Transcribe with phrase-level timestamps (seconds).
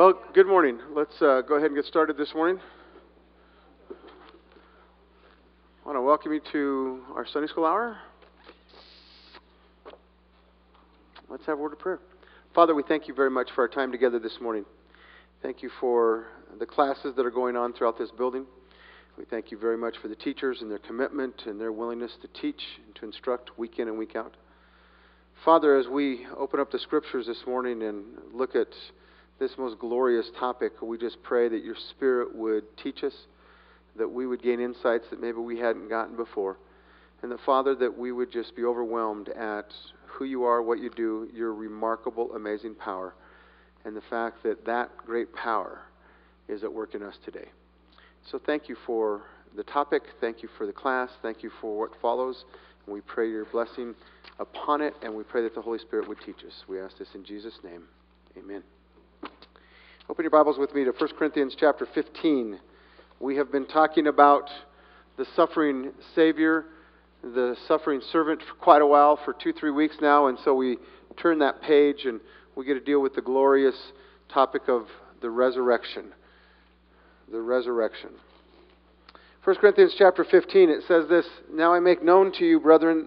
[0.00, 0.78] Well, good morning.
[0.96, 2.58] Let's uh, go ahead and get started this morning.
[3.90, 3.94] I
[5.86, 7.98] want to welcome you to our Sunday school hour.
[11.28, 11.98] Let's have a word of prayer.
[12.54, 14.64] Father, we thank you very much for our time together this morning.
[15.42, 16.28] Thank you for
[16.58, 18.46] the classes that are going on throughout this building.
[19.18, 22.40] We thank you very much for the teachers and their commitment and their willingness to
[22.40, 24.38] teach and to instruct week in and week out.
[25.44, 28.68] Father, as we open up the scriptures this morning and look at
[29.40, 33.14] this most glorious topic, we just pray that your Spirit would teach us,
[33.96, 36.58] that we would gain insights that maybe we hadn't gotten before,
[37.22, 39.72] and that, Father, that we would just be overwhelmed at
[40.06, 43.14] who you are, what you do, your remarkable, amazing power,
[43.84, 45.80] and the fact that that great power
[46.48, 47.48] is at work in us today.
[48.30, 49.22] So thank you for
[49.56, 50.02] the topic.
[50.20, 51.08] Thank you for the class.
[51.22, 52.44] Thank you for what follows.
[52.84, 53.94] And we pray your blessing
[54.38, 56.64] upon it, and we pray that the Holy Spirit would teach us.
[56.68, 57.84] We ask this in Jesus' name.
[58.36, 58.62] Amen.
[60.10, 62.58] Open your Bibles with me to 1 Corinthians chapter 15.
[63.20, 64.50] We have been talking about
[65.16, 66.64] the suffering Savior,
[67.22, 70.78] the suffering servant for quite a while, for two, three weeks now, and so we
[71.16, 72.20] turn that page and
[72.56, 73.76] we get to deal with the glorious
[74.28, 74.88] topic of
[75.22, 76.06] the resurrection.
[77.30, 78.10] The resurrection.
[79.44, 83.06] 1 Corinthians chapter 15, it says this Now I make known to you, brethren,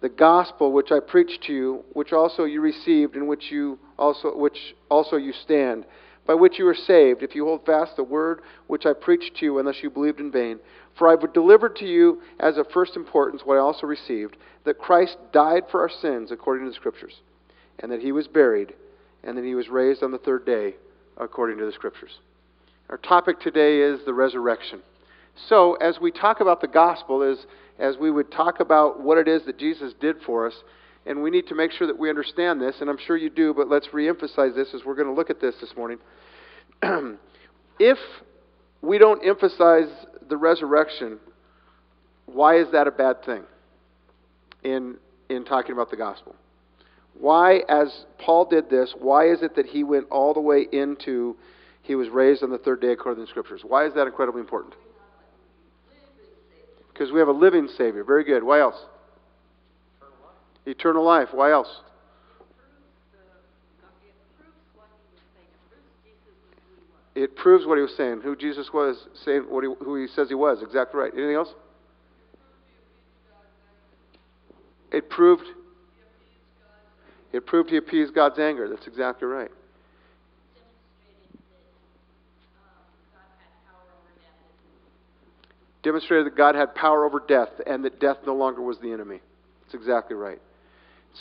[0.00, 4.36] the gospel which I preached to you, which also you received, in which you also
[4.36, 5.86] which also you stand
[6.26, 9.44] by which you are saved, if you hold fast the word which I preached to
[9.44, 10.58] you, unless you believed in vain.
[10.98, 14.78] For I have delivered to you as of first importance what I also received that
[14.78, 17.20] Christ died for our sins according to the Scriptures,
[17.78, 18.74] and that he was buried,
[19.22, 20.74] and that he was raised on the third day
[21.16, 22.18] according to the Scriptures.
[22.90, 24.80] Our topic today is the resurrection.
[25.48, 27.46] So, as we talk about the gospel, as,
[27.78, 30.54] as we would talk about what it is that Jesus did for us,
[31.06, 33.54] and we need to make sure that we understand this, and I'm sure you do,
[33.54, 35.98] but let's reemphasize this as we're going to look at this this morning.
[37.78, 37.98] if
[38.82, 39.88] we don't emphasize
[40.28, 41.18] the resurrection,
[42.26, 43.44] why is that a bad thing
[44.64, 44.96] in,
[45.30, 46.34] in talking about the gospel?
[47.18, 51.36] Why, as Paul did this, why is it that he went all the way into
[51.82, 53.62] he was raised on the third day according to the scriptures?
[53.64, 54.74] Why is that incredibly important?
[56.92, 58.02] Because we have a living Savior.
[58.02, 58.42] Very good.
[58.42, 58.76] Why else?
[60.66, 61.28] Eternal life.
[61.32, 61.68] Why else?
[67.14, 70.28] It proves what he was saying, who Jesus was, saying what he, who he says
[70.28, 70.62] he was.
[70.62, 71.12] Exactly right.
[71.14, 71.48] Anything else?
[74.92, 75.44] It proved.
[77.32, 78.68] It proved he appeased God's anger.
[78.68, 79.50] That's exactly right.
[85.82, 89.20] Demonstrated that God had power over death and that death no longer was the enemy.
[89.62, 90.40] That's exactly right.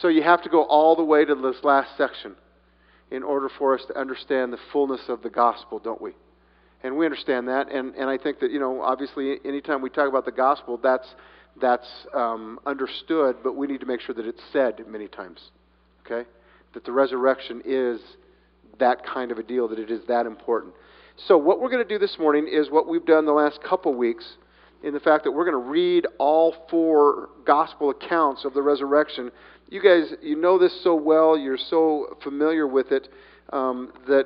[0.02, 2.36] So you have to go all the way to this last section
[3.12, 6.12] in order for us to understand the fullness of the gospel, don't we?
[6.84, 10.10] And we understand that, and, and I think that, you know, obviously, anytime we talk
[10.10, 11.08] about the gospel, that's,
[11.60, 15.40] that's um, understood, but we need to make sure that it's said many times,
[16.06, 16.30] okay?
[16.74, 18.02] That the resurrection is
[18.80, 20.74] that kind of a deal, that it is that important.
[21.28, 23.94] So, what we're going to do this morning is what we've done the last couple
[23.96, 24.26] weeks
[24.84, 29.32] in the fact that we're going to read all four gospel accounts of the resurrection
[29.70, 33.10] you guys, you know this so well, you're so familiar with it,
[33.54, 34.26] um, that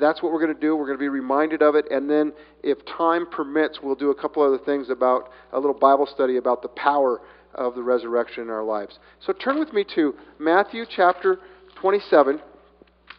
[0.00, 0.76] that's what we're going to do.
[0.76, 2.32] We're going to be reminded of it, and then,
[2.62, 6.62] if time permits, we'll do a couple other things about a little Bible study about
[6.62, 7.20] the power
[7.54, 8.98] of the resurrection in our lives.
[9.24, 11.38] So turn with me to Matthew chapter
[11.80, 12.40] 27,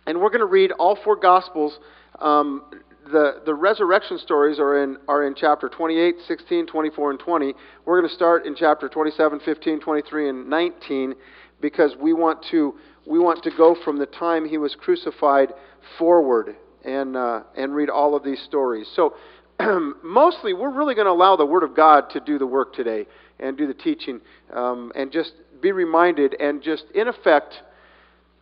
[0.06, 1.80] and we're going to read all four Gospels.
[2.20, 2.64] Um,
[3.12, 7.54] the, the resurrection stories are in, are in chapter 28, 16, 24, and 20.
[7.86, 11.16] We're going to start in chapter 27, 15, 23, and 19
[11.62, 12.76] because we want to
[13.06, 15.54] we want to go from the time he was crucified
[15.98, 18.88] forward and uh, and read all of these stories.
[18.96, 19.16] So
[20.04, 23.08] mostly we're really going to allow the Word of God to do the work today
[23.40, 24.22] and do the teaching
[24.54, 27.56] um, and just be reminded and just in effect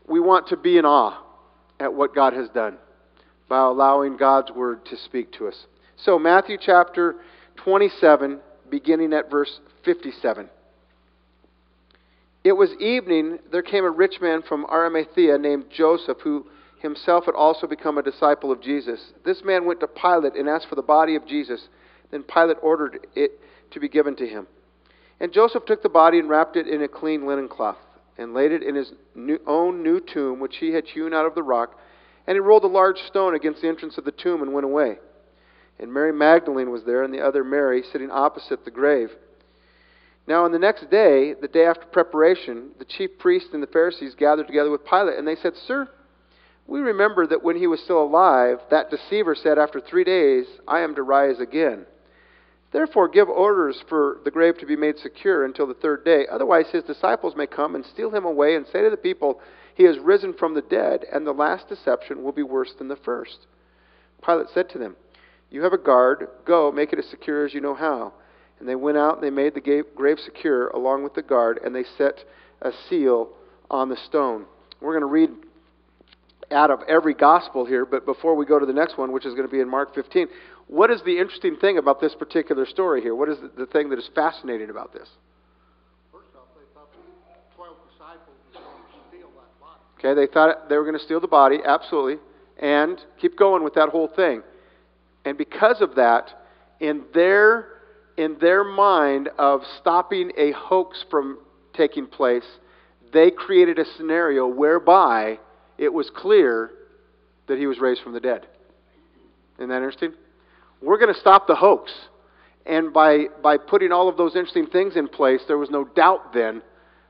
[0.07, 1.21] we want to be in awe
[1.79, 2.77] at what God has done
[3.47, 5.65] by allowing God's Word to speak to us.
[5.97, 7.15] So Matthew chapter
[7.57, 10.49] 27 beginning at verse 57.
[12.45, 16.45] It was evening, there came a rich man from Arimathea named Joseph, who
[16.77, 19.13] himself had also become a disciple of Jesus.
[19.25, 21.67] This man went to Pilate and asked for the body of Jesus.
[22.11, 23.31] Then Pilate ordered it
[23.71, 24.45] to be given to him.
[25.19, 27.79] And Joseph took the body and wrapped it in a clean linen cloth,
[28.15, 31.33] and laid it in his new, own new tomb, which he had hewn out of
[31.33, 31.79] the rock.
[32.27, 34.99] And he rolled a large stone against the entrance of the tomb and went away.
[35.79, 39.09] And Mary Magdalene was there, and the other Mary sitting opposite the grave.
[40.27, 44.15] Now, on the next day, the day after preparation, the chief priests and the Pharisees
[44.15, 45.87] gathered together with Pilate, and they said, Sir,
[46.65, 50.79] We remember that when he was still alive, that deceiver said, After three days, I
[50.79, 51.85] am to rise again.
[52.71, 56.25] Therefore, give orders for the grave to be made secure until the third day.
[56.29, 59.39] Otherwise, his disciples may come and steal him away and say to the people,
[59.75, 62.95] He has risen from the dead, and the last deception will be worse than the
[62.95, 63.45] first.
[64.25, 64.95] Pilate said to them,
[65.51, 66.27] You have a guard.
[66.45, 68.11] Go, make it as secure as you know how.
[68.59, 71.75] And they went out and they made the grave secure along with the guard, and
[71.75, 72.23] they set
[72.61, 73.29] a seal
[73.69, 74.45] on the stone.
[74.81, 75.29] We're going to read
[76.51, 79.33] out of every gospel here, but before we go to the next one, which is
[79.33, 80.27] going to be in Mark 15,
[80.67, 83.15] what is the interesting thing about this particular story here?
[83.15, 85.07] What is the, thing that is fascinating about this?
[86.11, 89.79] First off, they thought the 12 disciples were going to steal that body.
[89.99, 92.17] Okay, they thought they were going to steal the body, absolutely.
[92.59, 94.41] And keep going with that whole thing.
[95.25, 96.29] And because of that,
[96.79, 97.74] in their
[98.17, 101.39] in their mind of stopping a hoax from
[101.73, 102.45] taking place,
[103.13, 105.39] they created a scenario whereby
[105.77, 106.71] it was clear
[107.47, 108.47] that he was raised from the dead.
[109.57, 110.13] Isn't that interesting?
[110.81, 111.91] We're going to stop the hoax.
[112.65, 116.33] And by, by putting all of those interesting things in place, there was no doubt
[116.33, 116.61] then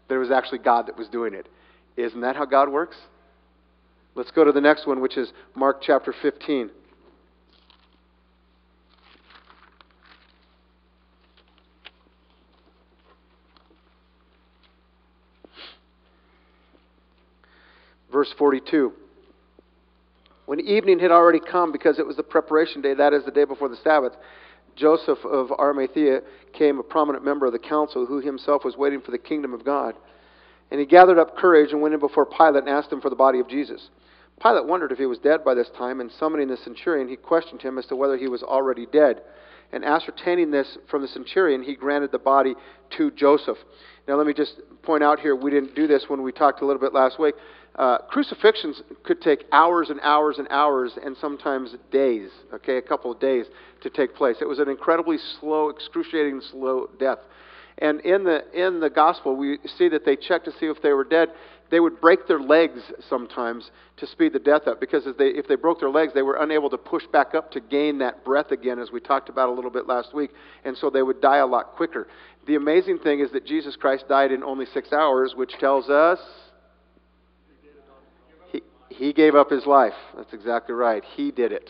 [0.08, 1.48] that it was actually God that was doing it.
[1.96, 2.98] Isn't that how God works?
[4.16, 6.70] Let's go to the next one, which is Mark chapter 15.
[18.26, 18.92] Verse 42.
[20.48, 23.46] When evening had already come, because it was the preparation day, that is the day
[23.46, 24.14] before the Sabbath,
[24.76, 26.22] Joseph of Arimathea
[26.54, 29.64] came, a prominent member of the council, who himself was waiting for the kingdom of
[29.64, 29.94] God.
[30.72, 33.16] And he gathered up courage and went in before Pilate and asked him for the
[33.16, 33.90] body of Jesus.
[34.42, 37.62] Pilate wondered if he was dead by this time, and summoning the centurion, he questioned
[37.62, 39.22] him as to whether he was already dead.
[39.72, 42.56] And ascertaining this from the centurion, he granted the body
[42.98, 43.58] to Joseph.
[44.08, 46.66] Now, let me just point out here, we didn't do this when we talked a
[46.66, 47.36] little bit last week.
[47.78, 53.12] Uh, crucifixions could take hours and hours and hours and sometimes days, okay, a couple
[53.12, 53.46] of days
[53.82, 54.38] to take place.
[54.40, 57.20] It was an incredibly slow, excruciating slow death.
[57.80, 60.94] And in the, in the gospel, we see that they checked to see if they
[60.94, 61.30] were dead.
[61.70, 62.80] They would break their legs
[63.10, 66.38] sometimes to speed the death up because they, if they broke their legs, they were
[66.42, 69.52] unable to push back up to gain that breath again, as we talked about a
[69.52, 70.30] little bit last week.
[70.64, 72.08] And so they would die a lot quicker.
[72.48, 76.20] The amazing thing is that Jesus Christ died in only six hours, which tells us
[78.98, 79.94] he gave up his life.
[80.16, 81.04] That's exactly right.
[81.16, 81.70] He did it.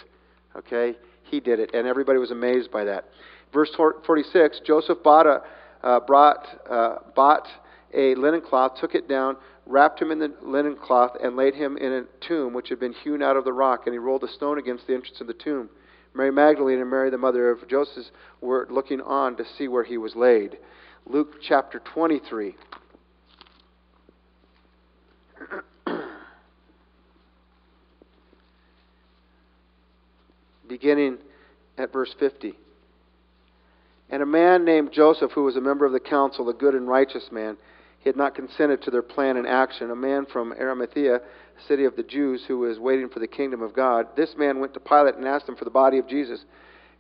[0.55, 0.95] Okay?
[1.23, 1.71] He did it.
[1.73, 3.05] And everybody was amazed by that.
[3.53, 5.41] Verse 46 Joseph bought a,
[5.83, 7.47] uh, brought, uh, bought
[7.93, 11.77] a linen cloth, took it down, wrapped him in the linen cloth, and laid him
[11.77, 13.83] in a tomb which had been hewn out of the rock.
[13.85, 15.69] And he rolled a stone against the entrance of the tomb.
[16.13, 18.05] Mary Magdalene and Mary, the mother of Joseph,
[18.39, 20.57] were looking on to see where he was laid.
[21.05, 22.55] Luke chapter 23.
[30.67, 31.17] beginning
[31.77, 32.57] at verse 50.
[34.09, 36.87] And a man named Joseph, who was a member of the council, a good and
[36.87, 37.57] righteous man,
[37.99, 39.89] he had not consented to their plan and action.
[39.89, 43.63] A man from Arimathea, a city of the Jews, who was waiting for the kingdom
[43.63, 44.07] of God.
[44.15, 46.45] This man went to Pilate and asked him for the body of Jesus.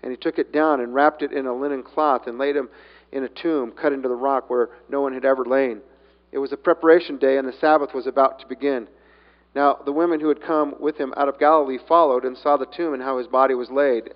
[0.01, 2.69] And he took it down and wrapped it in a linen cloth and laid him
[3.11, 5.81] in a tomb cut into the rock where no one had ever lain.
[6.31, 8.87] It was a preparation day, and the Sabbath was about to begin.
[9.55, 12.65] Now, the women who had come with him out of Galilee followed and saw the
[12.65, 14.13] tomb and how his body was laid.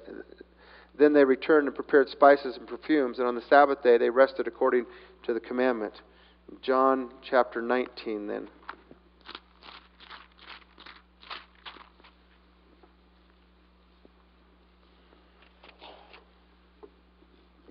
[0.98, 4.48] Then they returned and prepared spices and perfumes, and on the Sabbath day they rested
[4.48, 4.86] according
[5.24, 5.94] to the commandment.
[6.62, 8.50] John chapter 19, then.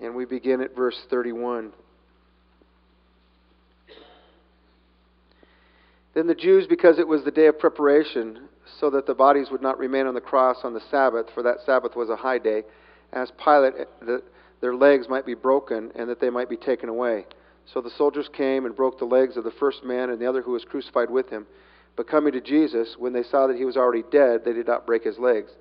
[0.00, 1.72] And we begin at verse 31.
[6.18, 8.48] Then the Jews, because it was the day of preparation,
[8.80, 11.58] so that the bodies would not remain on the cross on the Sabbath, for that
[11.64, 12.64] Sabbath was a high day,
[13.12, 14.24] asked Pilate eh, that
[14.60, 17.24] their legs might be broken and that they might be taken away.
[17.72, 20.42] So the soldiers came and broke the legs of the first man and the other
[20.42, 21.46] who was crucified with him.
[21.94, 24.88] But coming to Jesus, when they saw that he was already dead, they did not
[24.88, 25.52] break his legs.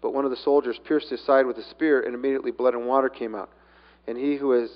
[0.00, 2.86] But one of the soldiers pierced his side with a spear, and immediately blood and
[2.86, 3.50] water came out.
[4.06, 4.70] And he who is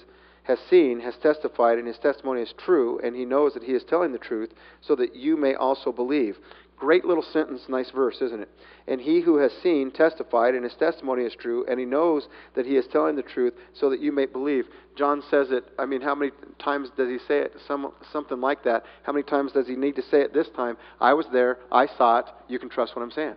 [0.48, 3.84] has seen, has testified, and his testimony is true, and he knows that he is
[3.84, 4.50] telling the truth,
[4.80, 6.36] so that you may also believe.
[6.78, 8.48] Great little sentence, nice verse, isn't it?
[8.86, 12.64] And he who has seen testified, and his testimony is true, and he knows that
[12.64, 14.64] he is telling the truth, so that you may believe.
[14.96, 17.52] John says it, I mean, how many times does he say it?
[17.66, 18.84] Some, something like that.
[19.02, 20.78] How many times does he need to say it this time?
[20.98, 23.36] I was there, I saw it, you can trust what I'm saying.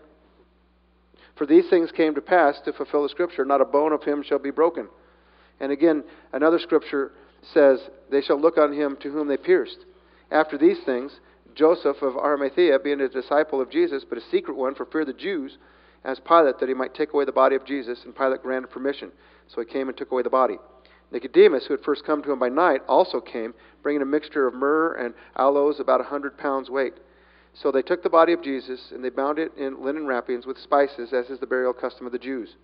[1.36, 4.24] For these things came to pass to fulfill the scripture not a bone of him
[4.24, 4.88] shall be broken.
[5.62, 6.04] And again,
[6.34, 7.12] another scripture
[7.54, 9.78] says, They shall look on him to whom they pierced.
[10.32, 11.12] After these things,
[11.56, 15.08] Joseph of Arimathea, being a disciple of Jesus, but a secret one for fear of
[15.08, 15.58] the Jews,
[16.04, 19.12] asked Pilate that he might take away the body of Jesus, and Pilate granted permission.
[19.48, 20.58] So he came and took away the body.
[21.12, 23.54] Nicodemus, who had first come to him by night, also came,
[23.84, 26.94] bringing a mixture of myrrh and aloes about a hundred pounds weight.
[27.54, 30.58] So they took the body of Jesus, and they bound it in linen wrappings with
[30.58, 32.56] spices, as is the burial custom of the Jews.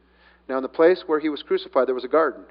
[0.48, 2.46] Now, in the place where he was crucified, there was a garden,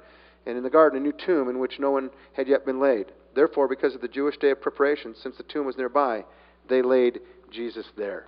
[0.47, 3.07] and in the garden a new tomb in which no one had yet been laid.
[3.35, 6.23] Therefore, because of the Jewish day of preparation, since the tomb was nearby,
[6.69, 7.19] they laid
[7.51, 8.27] Jesus there.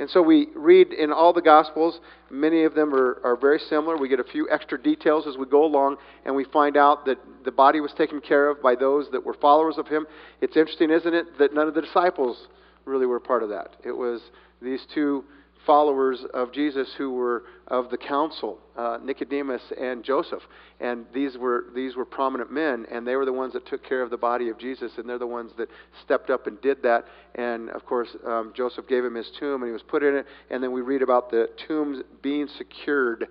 [0.00, 2.00] And so we read in all the Gospels,
[2.30, 3.98] many of them are, are very similar.
[3.98, 7.18] We get a few extra details as we go along, and we find out that
[7.44, 10.06] the body was taken care of by those that were followers of him.
[10.40, 12.48] It's interesting, isn't it, that none of the disciples
[12.86, 13.76] really were part of that.
[13.84, 14.22] It was
[14.62, 15.24] these two
[15.66, 20.42] followers of Jesus who were of the council, uh, Nicodemus and Joseph,
[20.80, 24.02] and these were these were prominent men, and they were the ones that took care
[24.02, 25.68] of the body of Jesus, and they're the ones that
[26.04, 27.04] stepped up and did that.
[27.34, 30.26] And of course, um, Joseph gave him his tomb, and he was put in it.
[30.50, 33.28] And then we read about the tombs being secured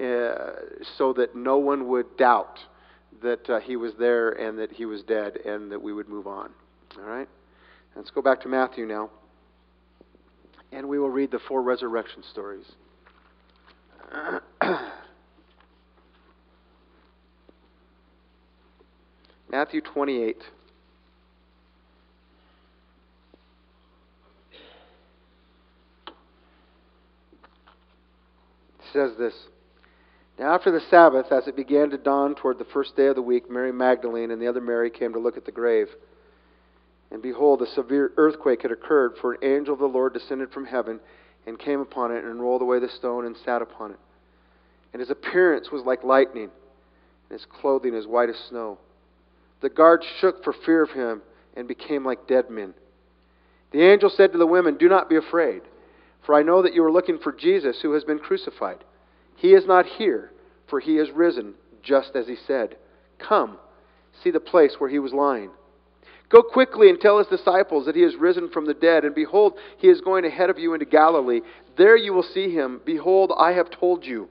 [0.00, 0.36] uh,
[0.96, 2.58] so that no one would doubt
[3.22, 6.26] that uh, he was there and that he was dead, and that we would move
[6.26, 6.50] on.
[6.98, 7.28] All right,
[7.96, 9.10] let's go back to Matthew now
[10.72, 12.64] and we will read the four resurrection stories.
[19.50, 20.36] Matthew 28.
[28.92, 29.34] says this
[30.38, 33.22] Now, after the Sabbath, as it began to dawn toward the first day of the
[33.22, 35.88] week, Mary Magdalene and the other Mary came to look at the grave.
[37.12, 40.64] And behold, a severe earthquake had occurred, for an angel of the Lord descended from
[40.64, 40.98] heaven
[41.46, 43.98] and came upon it and rolled away the stone and sat upon it.
[44.92, 46.48] And his appearance was like lightning,
[47.28, 48.78] and his clothing as white as snow.
[49.60, 51.20] The guards shook for fear of him
[51.54, 52.72] and became like dead men.
[53.72, 55.62] The angel said to the women, Do not be afraid,
[56.24, 58.84] for I know that you are looking for Jesus who has been crucified.
[59.36, 60.32] He is not here,
[60.66, 62.76] for he is risen, just as he said.
[63.18, 63.58] Come,
[64.22, 65.50] see the place where he was lying.
[66.32, 69.58] Go quickly and tell his disciples that he is risen from the dead, and behold,
[69.76, 71.42] he is going ahead of you into Galilee.
[71.76, 72.80] There you will see him.
[72.86, 74.28] Behold, I have told you.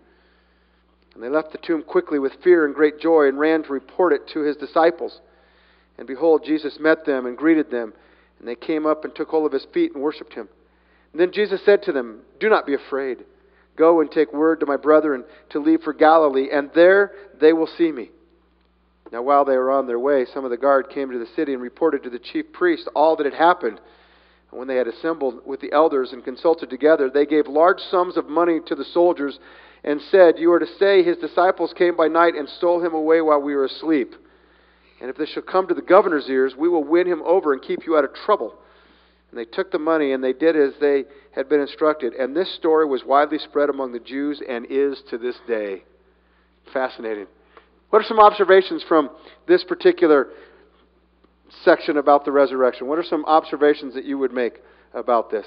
[1.14, 4.14] And they left the tomb quickly with fear and great joy and ran to report
[4.14, 5.22] it to his disciples.
[6.00, 7.94] And behold, Jesus met them and greeted them.
[8.40, 10.50] And they came up and took hold of his feet and worshipped him.
[11.12, 13.26] And then Jesus said to them, Do not be afraid.
[13.76, 17.70] Go and take word to my brethren to leave for Galilee, and there they will
[17.78, 18.10] see me.
[19.12, 21.54] Now, while they were on their way, some of the guard came to the city
[21.54, 23.80] and reported to the chief priest all that had happened.
[24.50, 28.16] And when they had assembled with the elders and consulted together, they gave large sums
[28.16, 29.38] of money to the soldiers
[29.84, 33.20] and said, You are to say his disciples came by night and stole him away
[33.22, 34.14] while we were asleep.
[35.02, 37.62] And if this shall come to the governor's ears, we will win him over and
[37.62, 38.54] keep you out of trouble.
[39.32, 42.14] And they took the money and they did as they had been instructed.
[42.14, 45.84] And this story was widely spread among the Jews and is to this day.
[46.72, 47.28] Fascinating.
[47.92, 49.12] What are some observations from
[49.48, 50.30] this particular
[51.64, 52.88] section about the resurrection?
[52.88, 54.60] What are some observations that you would make
[54.94, 55.46] about this?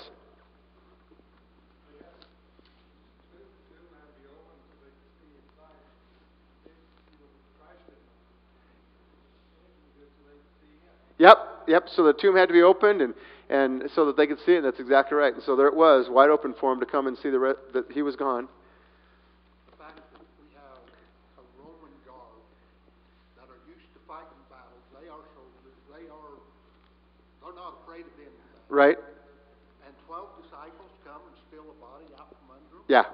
[11.18, 11.88] Yep, yep.
[11.88, 13.14] So the tomb had to be opened, and,
[13.48, 14.62] and so that they could see it.
[14.62, 15.32] That's exactly right.
[15.32, 17.54] And so there it was, wide open for him to come and see the re-
[17.72, 18.48] that he was gone.
[19.70, 20.82] The fact that we have
[21.38, 22.42] a Roman guard
[23.38, 26.34] that are used to fighting battles, they are soldiers, they are,
[27.40, 28.34] they're not afraid of anything.
[28.74, 28.96] Right?
[29.86, 32.82] And twelve disciples come and steal a body out from under them?
[32.88, 33.04] Yeah,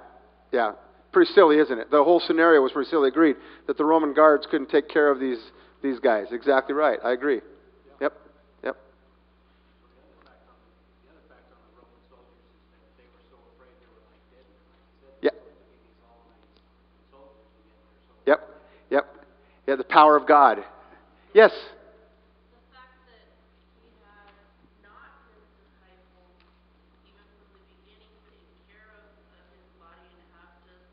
[0.52, 0.73] yeah.
[1.12, 1.90] Pretty silly, isn't it?
[1.90, 3.09] The whole scenario was pretty silly.
[3.09, 3.37] Agreed
[3.67, 5.38] that the Roman guards couldn't take care of these
[5.83, 6.26] these guys.
[6.33, 6.99] Exactly right.
[7.05, 7.40] I agree.
[8.00, 8.12] Yep,
[8.64, 8.76] yep.
[15.23, 15.31] Yeah.
[18.26, 18.40] Yep,
[18.90, 19.07] yep.
[19.67, 20.64] Yeah, the power of God.
[21.35, 21.52] Yes.
[21.52, 23.23] the fact that
[23.79, 24.35] he had
[24.83, 26.35] not his disciples,
[27.07, 30.91] even from the beginning, taken care of, of his body and have just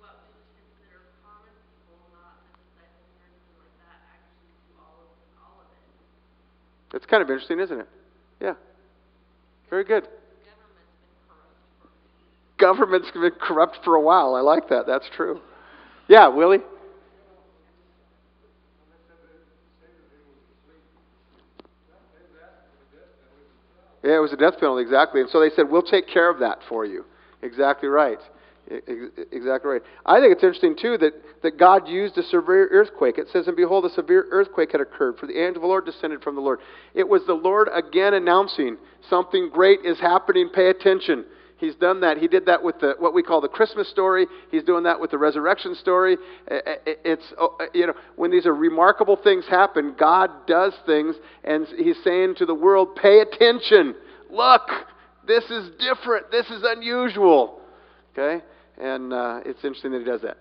[0.00, 4.72] what we would consider common people, not the disciples or anything like that, actually do
[4.80, 5.84] all of, all of it.
[7.06, 7.88] That's kind of interesting, isn't it?
[8.40, 8.54] Yeah.
[9.70, 10.08] Very good.
[12.58, 14.34] Government's been corrupt for a while.
[14.34, 14.88] I like that.
[14.88, 15.40] That's true.
[16.08, 16.58] Yeah, Willie?
[24.02, 25.20] Yeah, it was a death penalty, exactly.
[25.20, 27.04] And so they said, we'll take care of that for you.
[27.42, 28.18] Exactly right.
[28.70, 29.82] Ex- Exactly right.
[30.04, 33.18] I think it's interesting, too, that, that God used a severe earthquake.
[33.18, 35.84] It says, And behold, a severe earthquake had occurred, for the angel of the Lord
[35.84, 36.60] descended from the Lord.
[36.94, 38.76] It was the Lord again announcing
[39.08, 41.24] something great is happening, pay attention.
[41.58, 42.18] He's done that.
[42.18, 44.26] He did that with the, what we call the Christmas story.
[44.50, 46.18] He's doing that with the resurrection story.
[46.46, 51.96] It's, oh, you know, when these are remarkable things happen, God does things, and He's
[52.04, 53.94] saying to the world, pay attention.
[54.30, 54.68] Look,
[55.26, 56.30] this is different.
[56.30, 57.60] This is unusual.
[58.12, 58.44] Okay?
[58.78, 60.36] And uh, it's interesting that He does that.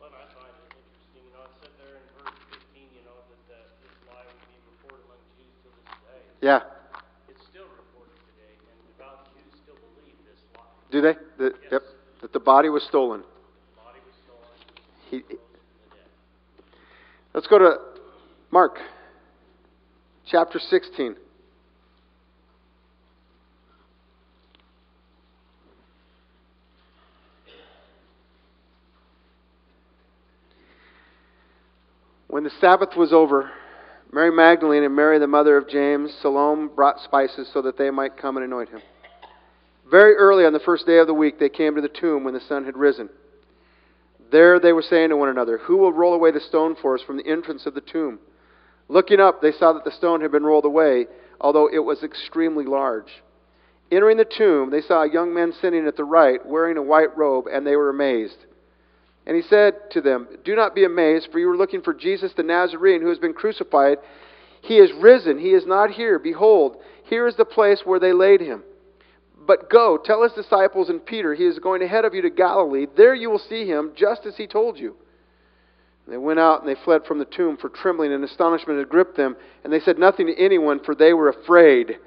[0.00, 3.14] Well, I find it interesting, you know, it said there in verse fifteen, you know,
[3.22, 6.22] that, that this lie would be reported among Jews till this day.
[6.42, 6.66] Yeah.
[7.30, 10.66] It's still reported today, and devout Jews still believe this lie.
[10.90, 11.14] Do they?
[11.38, 11.82] That, Yep.
[12.22, 13.22] That the body was stolen.
[13.22, 14.58] The body was stolen,
[15.10, 16.10] He, rose from the dead.
[17.34, 17.78] let's go to
[18.50, 18.78] Mark
[20.26, 21.14] chapter 16.
[32.32, 33.50] When the Sabbath was over,
[34.10, 38.16] Mary Magdalene and Mary, the mother of James, Salome brought spices so that they might
[38.16, 38.80] come and anoint him.
[39.90, 42.32] Very early on the first day of the week, they came to the tomb when
[42.32, 43.10] the sun had risen.
[44.30, 47.02] There they were saying to one another, Who will roll away the stone for us
[47.02, 48.18] from the entrance of the tomb?
[48.88, 51.08] Looking up, they saw that the stone had been rolled away,
[51.38, 53.22] although it was extremely large.
[53.90, 57.14] Entering the tomb, they saw a young man sitting at the right, wearing a white
[57.14, 58.46] robe, and they were amazed.
[59.26, 62.32] And he said to them, Do not be amazed, for you are looking for Jesus
[62.36, 63.98] the Nazarene who has been crucified.
[64.62, 65.38] He is risen.
[65.38, 66.18] He is not here.
[66.18, 68.62] Behold, here is the place where they laid him.
[69.46, 72.86] But go, tell his disciples and Peter, he is going ahead of you to Galilee.
[72.96, 74.96] There you will see him, just as he told you.
[76.06, 79.16] They went out and they fled from the tomb, for trembling and astonishment had gripped
[79.16, 81.98] them, and they said nothing to anyone, for they were afraid.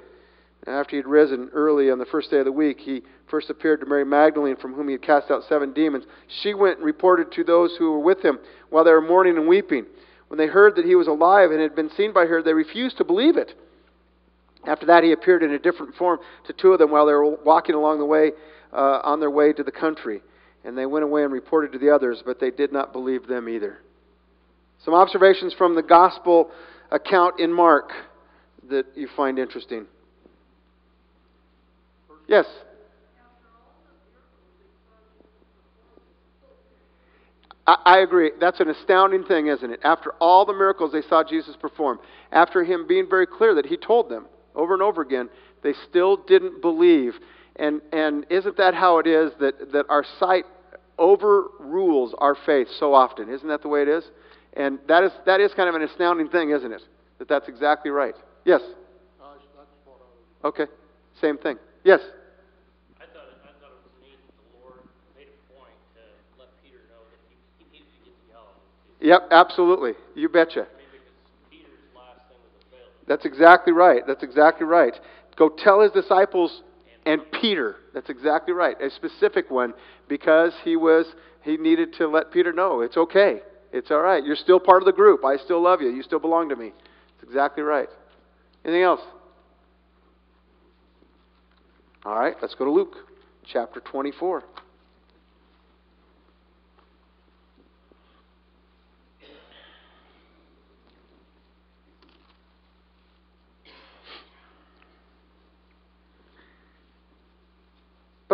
[0.66, 3.80] After he had risen early on the first day of the week, he first appeared
[3.80, 6.04] to Mary Magdalene, from whom he had cast out seven demons.
[6.42, 8.38] She went and reported to those who were with him
[8.70, 9.86] while they were mourning and weeping.
[10.26, 12.98] When they heard that he was alive and had been seen by her, they refused
[12.98, 13.52] to believe it.
[14.66, 17.36] After that, he appeared in a different form to two of them while they were
[17.44, 18.32] walking along the way,
[18.72, 20.20] uh, on their way to the country.
[20.64, 23.48] And they went away and reported to the others, but they did not believe them
[23.48, 23.78] either.
[24.84, 26.50] Some observations from the gospel
[26.90, 27.92] account in Mark
[28.68, 29.86] that you find interesting.
[32.26, 32.46] Yes?
[37.66, 38.32] I, I agree.
[38.40, 39.80] That's an astounding thing, isn't it?
[39.84, 41.98] After all the miracles they saw Jesus perform,
[42.32, 45.28] after him being very clear that he told them over and over again,
[45.62, 47.14] they still didn't believe.
[47.56, 50.44] And, and isn't that how it is that, that our sight
[50.98, 53.28] overrules our faith so often?
[53.32, 54.04] Isn't that the way it is?
[54.54, 56.82] And that is, that is kind of an astounding thing, isn't it?
[57.18, 58.14] That that's exactly right.
[58.44, 58.60] Yes?
[58.62, 58.74] That's
[59.84, 60.66] what I was, Okay.
[61.20, 61.56] Same thing.
[61.84, 62.00] Yes?
[63.00, 64.80] I thought, it- I thought it was neat that the Lord
[65.16, 66.02] made a point to
[66.40, 68.68] let Peter know that he, he needed to get to Galilee.
[68.84, 68.85] too.
[69.00, 69.92] Yep, absolutely.
[70.14, 70.60] You betcha.
[70.60, 71.06] I mean, because
[71.50, 72.86] Peter's last thing was a failure.
[73.06, 74.02] That's exactly right.
[74.06, 74.98] That's exactly right.
[75.36, 76.62] Go tell his disciples
[77.04, 77.76] and Peter.
[77.94, 78.80] That's exactly right.
[78.80, 79.74] A specific one
[80.08, 81.06] because he was
[81.42, 83.40] he needed to let Peter know it's okay.
[83.72, 84.24] It's all right.
[84.24, 85.24] You're still part of the group.
[85.24, 85.90] I still love you.
[85.90, 86.72] You still belong to me.
[87.14, 87.88] It's exactly right.
[88.64, 89.00] Anything else?
[92.04, 92.94] All right, let's go to Luke
[93.44, 94.44] chapter 24.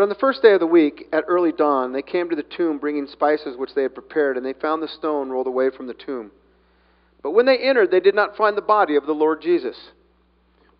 [0.02, 2.42] But on the first day of the week, at early dawn, they came to the
[2.42, 5.86] tomb bringing spices which they had prepared, and they found the stone rolled away from
[5.86, 6.32] the tomb.
[7.22, 9.76] But when they entered, they did not find the body of the Lord Jesus.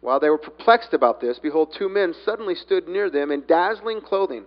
[0.00, 4.00] While they were perplexed about this, behold, two men suddenly stood near them in dazzling
[4.00, 4.42] clothing.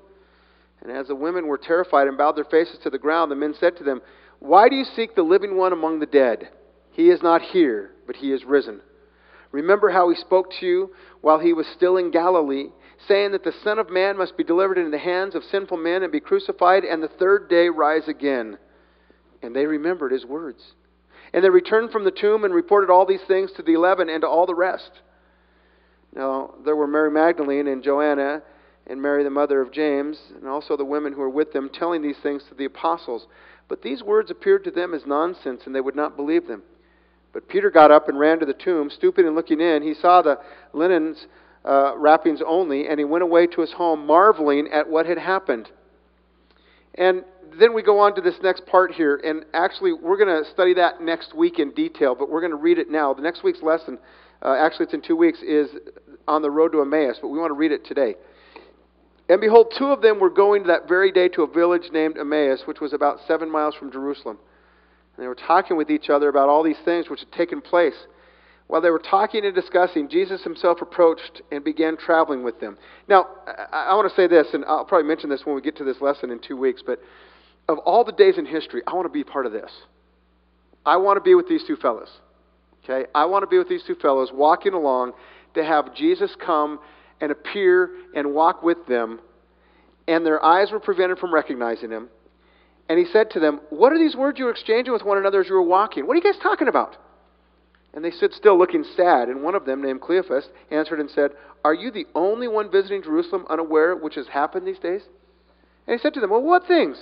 [0.81, 3.55] And as the women were terrified and bowed their faces to the ground, the men
[3.57, 4.01] said to them,
[4.39, 6.49] Why do you seek the living one among the dead?
[6.91, 8.81] He is not here, but he is risen.
[9.53, 10.89] Remember how he spoke to you
[11.21, 12.71] while he was still in Galilee,
[13.07, 16.03] saying that the Son of Man must be delivered into the hands of sinful men
[16.03, 18.57] and be crucified, and the third day rise again.
[19.41, 20.73] And they remembered his words.
[21.33, 24.21] And they returned from the tomb and reported all these things to the eleven and
[24.21, 24.91] to all the rest.
[26.15, 28.41] Now, there were Mary Magdalene and Joanna
[28.87, 32.01] and Mary, the mother of James, and also the women who were with them, telling
[32.01, 33.27] these things to the apostles.
[33.67, 36.61] But these words appeared to them as nonsense, and they would not believe them.
[37.33, 38.89] But Peter got up and ran to the tomb.
[38.89, 40.39] Stooping and looking in, he saw the
[40.71, 41.25] linens
[41.65, 45.69] uh, wrappings only, and he went away to his home, marveling at what had happened.
[46.95, 47.23] And
[47.59, 50.75] then we go on to this next part here, and actually, we're going to study
[50.75, 53.13] that next week in detail, but we're going to read it now.
[53.13, 53.97] The next week's lesson,
[54.41, 55.69] uh, actually, it's in two weeks, is
[56.27, 58.15] on the road to Emmaus, but we want to read it today.
[59.27, 62.61] And behold, two of them were going that very day to a village named Emmaus,
[62.65, 64.37] which was about seven miles from Jerusalem.
[65.15, 67.95] And they were talking with each other about all these things which had taken place.
[68.67, 72.77] While they were talking and discussing, Jesus himself approached and began traveling with them.
[73.07, 73.27] Now,
[73.71, 75.83] I, I want to say this, and I'll probably mention this when we get to
[75.83, 76.99] this lesson in two weeks, but
[77.67, 79.71] of all the days in history, I want to be part of this.
[80.85, 82.09] I want to be with these two fellows.
[82.83, 83.07] Okay?
[83.13, 85.13] I want to be with these two fellows walking along
[85.53, 86.79] to have Jesus come
[87.21, 89.19] and appear and walk with them,
[90.07, 92.09] and their eyes were prevented from recognizing him.
[92.89, 95.41] And he said to them, What are these words you were exchanging with one another
[95.41, 96.05] as you were walking?
[96.05, 96.95] What are you guys talking about?
[97.95, 99.29] And they stood still looking sad.
[99.29, 101.31] And one of them, named Cleophas, answered and said,
[101.63, 105.01] Are you the only one visiting Jerusalem unaware which has happened these days?
[105.87, 106.97] And he said to them, Well, what things?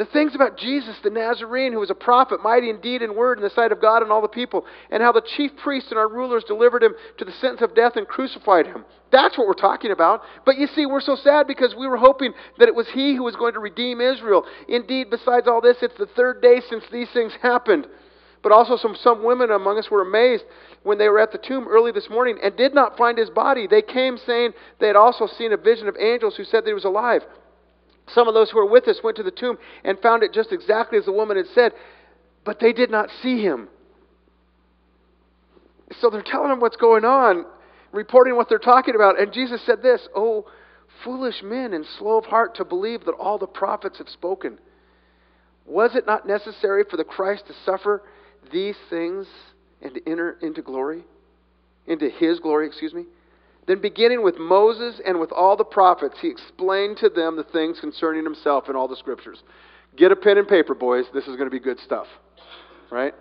[0.00, 3.36] The things about Jesus the Nazarene, who was a prophet, mighty in deed and word
[3.36, 5.98] in the sight of God and all the people, and how the chief priests and
[5.98, 8.86] our rulers delivered him to the sentence of death and crucified him.
[9.12, 10.22] That's what we're talking about.
[10.46, 13.24] But you see, we're so sad because we were hoping that it was he who
[13.24, 14.46] was going to redeem Israel.
[14.68, 17.86] Indeed, besides all this, it's the third day since these things happened.
[18.42, 20.44] But also, some, some women among us were amazed
[20.82, 23.66] when they were at the tomb early this morning and did not find his body.
[23.66, 26.74] They came saying they had also seen a vision of angels who said that he
[26.74, 27.22] was alive.
[28.14, 30.52] Some of those who were with us went to the tomb and found it just
[30.52, 31.72] exactly as the woman had said,
[32.44, 33.68] but they did not see him.
[36.00, 37.44] So they're telling him what's going on,
[37.92, 39.20] reporting what they're talking about.
[39.20, 40.46] And Jesus said this Oh,
[41.04, 44.58] foolish men and slow of heart to believe that all the prophets have spoken.
[45.66, 48.02] Was it not necessary for the Christ to suffer
[48.52, 49.26] these things
[49.82, 51.04] and to enter into glory?
[51.86, 53.04] Into his glory, excuse me?
[53.66, 57.78] Then, beginning with Moses and with all the prophets, he explained to them the things
[57.80, 59.42] concerning himself in all the scriptures.
[59.96, 61.04] Get a pen and paper, boys.
[61.12, 62.06] This is going to be good stuff.
[62.90, 63.14] Right?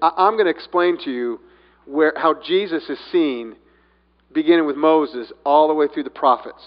[0.00, 1.40] I'm going to explain to you
[1.86, 3.56] where, how Jesus is seen,
[4.32, 6.62] beginning with Moses, all the way through the prophets.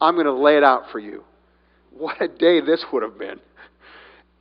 [0.00, 1.24] I'm going to lay it out for you.
[1.90, 3.40] What a day this would have been.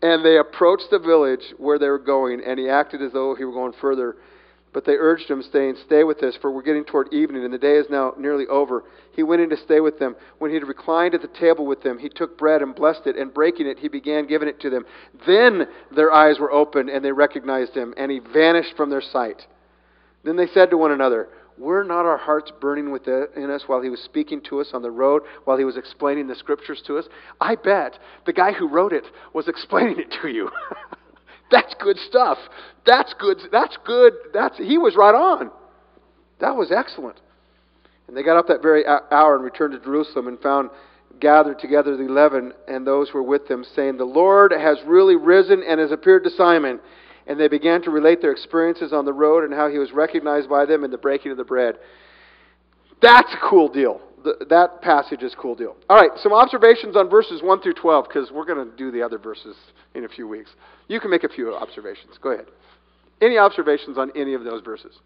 [0.01, 3.43] And they approached the village where they were going, and he acted as though he
[3.43, 4.15] were going further.
[4.71, 7.57] But they urged him, saying, Stay with us, for we're getting toward evening, and the
[7.57, 8.83] day is now nearly over.
[9.13, 10.15] He went in to stay with them.
[10.37, 13.15] When he had reclined at the table with them, he took bread and blessed it,
[13.17, 14.85] and breaking it, he began giving it to them.
[15.25, 19.47] Then their eyes were opened, and they recognized him, and he vanished from their sight.
[20.23, 23.89] Then they said to one another, Were not our hearts burning within us while he
[23.89, 27.05] was speaking to us on the road, while he was explaining the scriptures to us?
[27.41, 30.49] I bet the guy who wrote it was explaining it to you.
[31.51, 32.37] That's good stuff.
[32.85, 33.39] That's good.
[33.51, 34.13] That's good.
[34.33, 35.51] That's he was right on.
[36.39, 37.19] That was excellent.
[38.07, 40.69] And they got up that very hour and returned to Jerusalem and found
[41.19, 45.17] gathered together the eleven and those who were with them, saying, "The Lord has really
[45.17, 46.79] risen and has appeared to Simon."
[47.29, 50.49] And they began to relate their experiences on the road and how he was recognized
[50.49, 51.75] by them in the breaking of the bread.
[53.01, 54.01] That's a cool deal.
[54.23, 55.77] The, that passage is cool deal.
[55.89, 59.01] All right, some observations on verses 1 through 12 because we're going to do the
[59.01, 59.55] other verses
[59.95, 60.49] in a few weeks.
[60.89, 62.17] You can make a few observations.
[62.21, 62.47] Go ahead.
[63.21, 64.99] Any observations on any of those verses?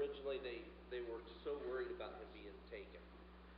[0.00, 3.04] originally they, they were so worried about him being taken.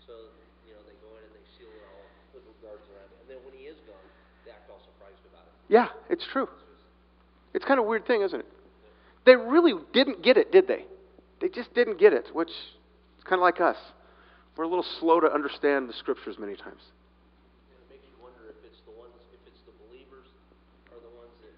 [0.03, 0.27] So,
[0.67, 2.03] you know, they go in and they seal it all,
[2.35, 3.19] put guards around it.
[3.23, 4.03] And then when he is gone,
[4.43, 5.55] they act all surprised about it.
[5.73, 6.49] Yeah, it's true.
[7.55, 8.47] It's kind of a weird thing, isn't it?
[9.25, 10.85] They really didn't get it, did they?
[11.41, 13.77] They just didn't get it, which is kind of like us.
[14.55, 16.83] We're a little slow to understand the scriptures many times.
[17.73, 20.29] And it makes you wonder if it's the ones, if it's the believers
[20.93, 21.57] are the ones that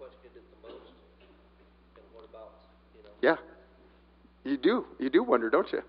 [0.00, 0.88] questioned it the most.
[2.00, 2.48] And what about,
[2.96, 3.12] you know?
[3.20, 3.36] Yeah.
[4.50, 4.86] You do.
[4.98, 5.82] You do wonder, don't you?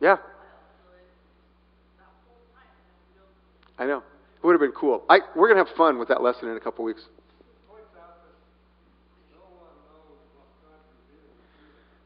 [0.00, 0.18] food.
[3.78, 3.98] I know.
[3.98, 5.02] It would have been cool.
[5.08, 7.02] I, we're going to have fun with that lesson in a couple weeks.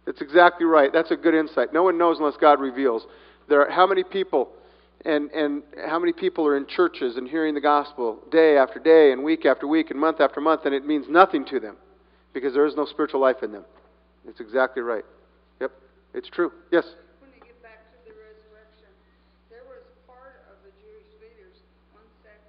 [0.06, 0.92] That's exactly right.
[0.92, 1.72] That's a good insight.
[1.72, 3.06] No one knows unless God reveals.
[3.48, 4.50] There are how many people
[5.04, 9.12] and, and how many people are in churches and hearing the gospel day after day
[9.12, 11.76] and week after week and month after month, and it means nothing to them
[12.32, 13.64] because there is no spiritual life in them.
[14.26, 15.04] It's exactly right.
[15.60, 15.72] Yep,
[16.14, 16.50] it's true.
[16.72, 16.84] Yes?
[17.20, 18.88] When you get back to the resurrection,
[19.50, 21.54] there was part of the Jewish leaders,
[21.92, 22.40] one sect,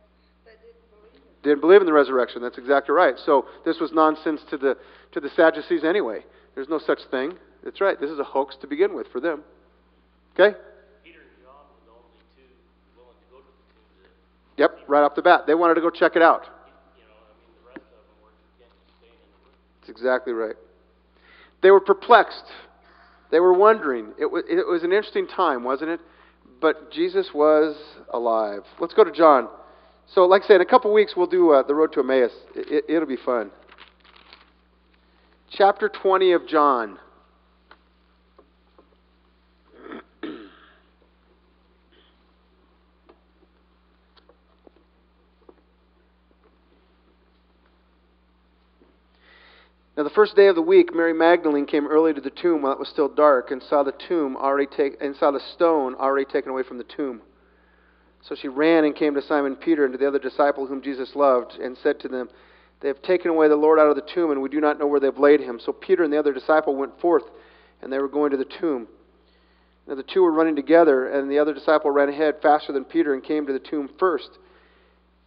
[0.46, 1.44] that didn't believe it.
[1.44, 2.42] Didn't believe in the resurrection.
[2.42, 3.16] That's exactly right.
[3.26, 4.78] So this was nonsense to the
[5.12, 6.24] to the Sadducees anyway.
[6.56, 7.34] There's no such thing.
[7.64, 8.00] That's right.
[8.00, 9.44] This is a hoax to begin with for them.
[10.34, 10.56] Okay?
[11.04, 12.52] Peter and John were the only two
[14.58, 15.42] Yep, right off the bat.
[15.48, 16.44] They wanted to go check it out.
[16.98, 19.56] You know, I mean, the rest of them were content just staying in the room.
[19.82, 20.56] That's exactly right.
[21.62, 22.46] They were perplexed.
[23.32, 24.14] They were wondering.
[24.20, 26.00] It was, it was an interesting time, wasn't it?
[26.62, 27.76] But Jesus was
[28.14, 28.62] alive.
[28.80, 29.50] Let's go to John.
[30.14, 32.32] So, like I said, in a couple weeks we'll do uh, the road to Emmaus.
[32.56, 33.52] It, it, it'll be fun.
[35.52, 37.00] Chapter 20 of John.
[49.98, 52.74] Now, the first day of the week, Mary Magdalene came early to the tomb while
[52.74, 56.26] it was still dark, and saw the tomb already take, and saw the stone already
[56.26, 57.22] taken away from the tomb.
[58.22, 61.16] So she ran and came to Simon Peter and to the other disciple whom Jesus
[61.16, 62.28] loved, and said to them,
[62.82, 64.88] They have taken away the Lord out of the tomb, and we do not know
[64.88, 65.62] where they have laid him.
[65.64, 67.24] So Peter and the other disciple went forth,
[67.82, 68.90] and they were going to the tomb.
[69.88, 73.14] Now the two were running together, and the other disciple ran ahead faster than Peter
[73.14, 74.30] and came to the tomb first.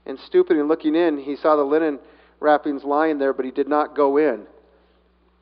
[0.04, 2.00] And stooping and looking in, he saw the linen
[2.38, 4.46] wrappings lying there, but he did not go in.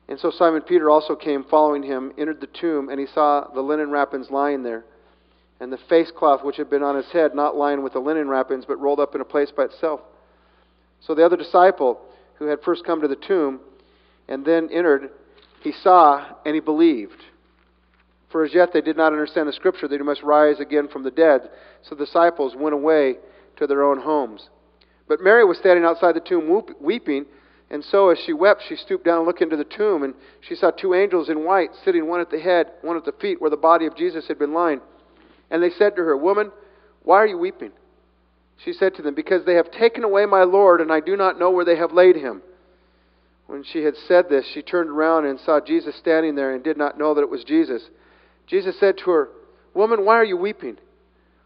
[0.09, 3.61] And so Simon Peter also came following him, entered the tomb, and he saw the
[3.61, 4.85] linen wrappings lying there,
[5.59, 8.29] and the face cloth which had been on his head not lying with the linen
[8.29, 9.99] wrappings, but rolled up in a place by itself.
[11.01, 11.99] So the other disciple,
[12.35, 13.59] who had first come to the tomb
[14.27, 15.09] and then entered,
[15.61, 17.23] he saw and he believed.
[18.31, 21.03] For as yet they did not understand the scripture that he must rise again from
[21.03, 21.49] the dead.
[21.83, 23.15] So the disciples went away
[23.57, 24.49] to their own homes.
[25.07, 27.25] But Mary was standing outside the tomb weeping.
[27.69, 30.55] And so, as she wept, she stooped down and looked into the tomb, and she
[30.55, 33.49] saw two angels in white sitting, one at the head, one at the feet, where
[33.49, 34.79] the body of Jesus had been lying.
[35.51, 36.51] And they said to her, Woman,
[37.03, 37.71] why are you weeping?
[38.63, 41.39] She said to them, Because they have taken away my Lord, and I do not
[41.39, 42.41] know where they have laid him.
[43.47, 46.77] When she had said this, she turned around and saw Jesus standing there, and did
[46.77, 47.81] not know that it was Jesus.
[48.45, 49.29] Jesus said to her,
[49.73, 50.77] Woman, why are you weeping?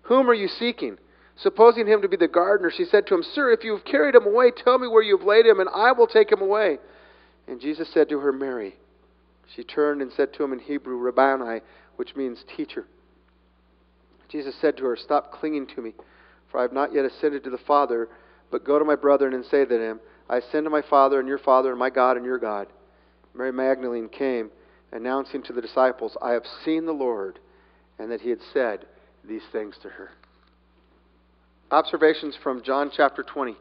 [0.03, 0.97] Whom are you seeking?
[1.41, 4.13] Supposing him to be the gardener, she said to him, Sir, if you have carried
[4.13, 6.77] him away, tell me where you have laid him, and I will take him away.
[7.47, 8.75] And Jesus said to her, Mary.
[9.55, 11.61] She turned and said to him in Hebrew, Rabboni,
[11.95, 12.85] which means teacher.
[14.29, 15.93] Jesus said to her, Stop clinging to me,
[16.49, 18.07] for I have not yet ascended to the Father,
[18.51, 19.99] but go to my brethren and say to them,
[20.29, 22.67] I ascend to my Father and your Father, and my God and your God.
[23.33, 24.51] Mary Magdalene came,
[24.91, 27.39] announcing to the disciples, I have seen the Lord,
[27.97, 28.85] and that he had said
[29.27, 30.11] these things to her.
[31.71, 33.55] Observations from John chapter 20.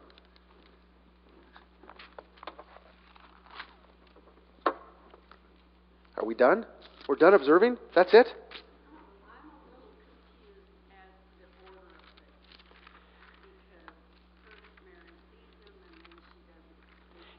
[6.17, 6.65] Are we done?
[7.07, 7.77] We're done observing?
[7.95, 8.27] That's it?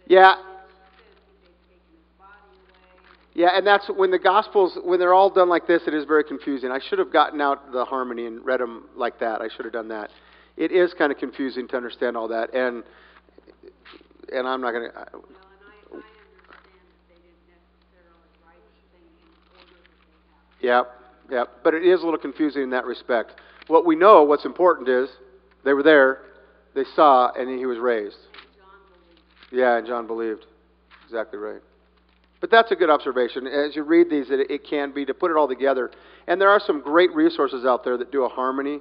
[0.07, 0.35] Yeah.
[3.35, 6.25] Yeah, and that's when the Gospels, when they're all done like this, it is very
[6.25, 6.71] confusing.
[6.71, 9.43] I should have gotten out the harmony and read them like that.
[9.43, 10.11] I should have done that.
[10.63, 12.85] It is kind of confusing to understand all that, and
[14.33, 14.95] and I'm not going to.
[14.95, 16.63] Well, and I, I understand that
[17.09, 19.99] they didn't necessarily write the thing in the order that
[20.63, 20.87] they have.
[20.87, 21.65] Yep, yep.
[21.65, 23.41] But it is a little confusing in that respect.
[23.67, 25.11] What we know, what's important is
[25.65, 26.21] they were there,
[26.77, 28.19] they saw, and he was raised.
[28.33, 29.59] John.
[29.59, 30.47] Yeah, and John believed.
[31.05, 31.61] Exactly right.
[32.41, 33.49] But that's a good observation.
[33.49, 35.91] As you read these, it, it can be to put it all together.
[36.29, 38.81] And there are some great resources out there that do a harmony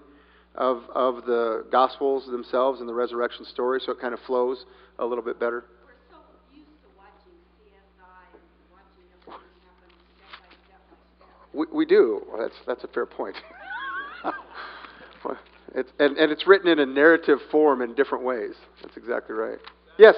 [0.55, 4.65] of, of the Gospels themselves and the resurrection story, so it kind of flows
[4.99, 5.65] a little bit better.
[5.85, 6.17] We're so
[6.53, 9.89] used to watching CSI and watching everything happen
[10.65, 10.81] step
[11.17, 11.27] step.
[11.53, 12.21] We, we do.
[12.29, 13.37] Well, that's, that's a fair point.
[15.73, 18.55] It's, and, and it's written in a narrative form in different ways.
[18.81, 19.57] That's exactly right.
[19.97, 20.15] Yes?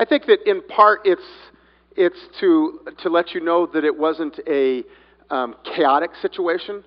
[0.00, 1.20] I think that in part it's,
[1.94, 4.82] it's to, to let you know that it wasn't a
[5.28, 6.82] um, chaotic situation,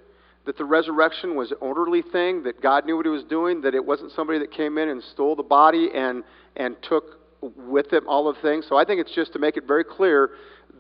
[0.48, 3.76] that the resurrection was an orderly thing, that God knew what he was doing, that
[3.76, 6.24] it wasn't somebody that came in and stole the body and,
[6.56, 7.20] and took
[7.56, 8.66] with him all of things.
[8.68, 10.32] So I think it's just to make it very clear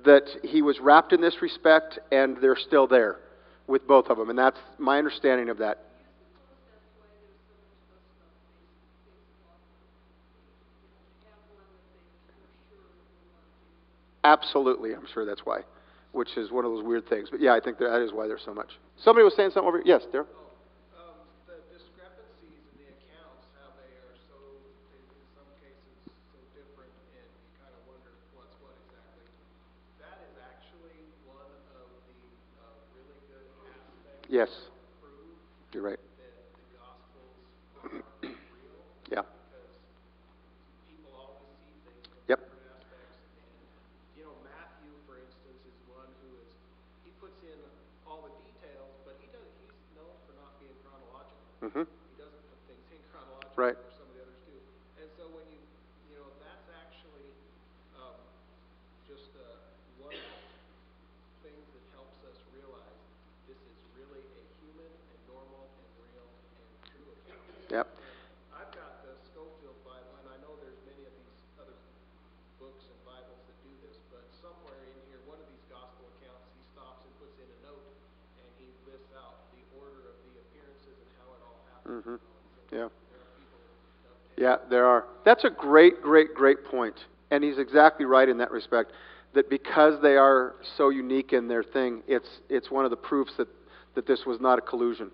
[0.03, 3.17] that he was wrapped in this respect and they're still there
[3.67, 4.31] with both of them.
[4.31, 5.85] And that's my understanding of that.
[14.23, 15.61] Absolutely, I'm sure that's why,
[16.13, 17.27] which is one of those weird things.
[17.29, 18.71] But yeah, I think that is why there's so much.
[19.03, 19.99] Somebody was saying something over here.
[19.99, 20.23] Yes, there.
[20.95, 24.37] Um, the discrepancies in the accounts, how they are so,
[24.95, 25.91] in in some cases,
[26.31, 26.87] so different,
[27.19, 29.27] and you kind of wonder what's what exactly.
[29.99, 31.83] That is actually one of the,
[32.63, 34.31] uh, really good aspects.
[34.31, 34.71] Yes, to
[35.03, 35.35] Prove
[35.75, 35.99] you're right.
[35.99, 37.35] that the Gospels
[37.83, 37.91] are
[38.31, 39.27] real, Yeah.
[39.27, 39.67] because
[40.87, 42.39] people always see things from Yep.
[42.39, 43.59] different aspects, and,
[44.15, 44.93] you know, Matthew
[47.19, 47.55] puts in
[48.03, 51.39] all the details, but he does, he's known for not being chronological.
[51.63, 53.77] hmm He doesn't put things in chronological, Right.
[53.79, 54.57] where some of the others do.
[54.99, 55.61] And so when you,
[56.11, 57.31] you know, that's actually,
[57.95, 58.19] um,
[59.07, 59.55] just, uh,
[60.03, 62.99] one of the things that helps us realize
[63.47, 67.47] this is really a human and normal and real and true account.
[67.71, 67.87] Yep.
[68.51, 71.75] I've got the Scofield Bible, and I know there's many of these other
[72.59, 76.43] books and Bibles that do this, but somewhere in here, one of these gospel accounts,
[76.55, 77.85] he stops and puts in a note,
[78.39, 82.03] and he lists out the order of the appearances and how it all happened.
[82.03, 82.15] Mhm.
[82.15, 82.87] you know, and so Yeah.
[83.11, 84.39] There are people that dovetail.
[84.39, 85.05] Yeah, there are.
[85.23, 86.95] That's a great, great, great point.
[87.31, 88.91] And he's exactly right in that respect.
[89.33, 93.31] That because they are so unique in their thing, it's, it's one of the proofs
[93.37, 93.47] that,
[93.95, 95.09] that this was not a collusion.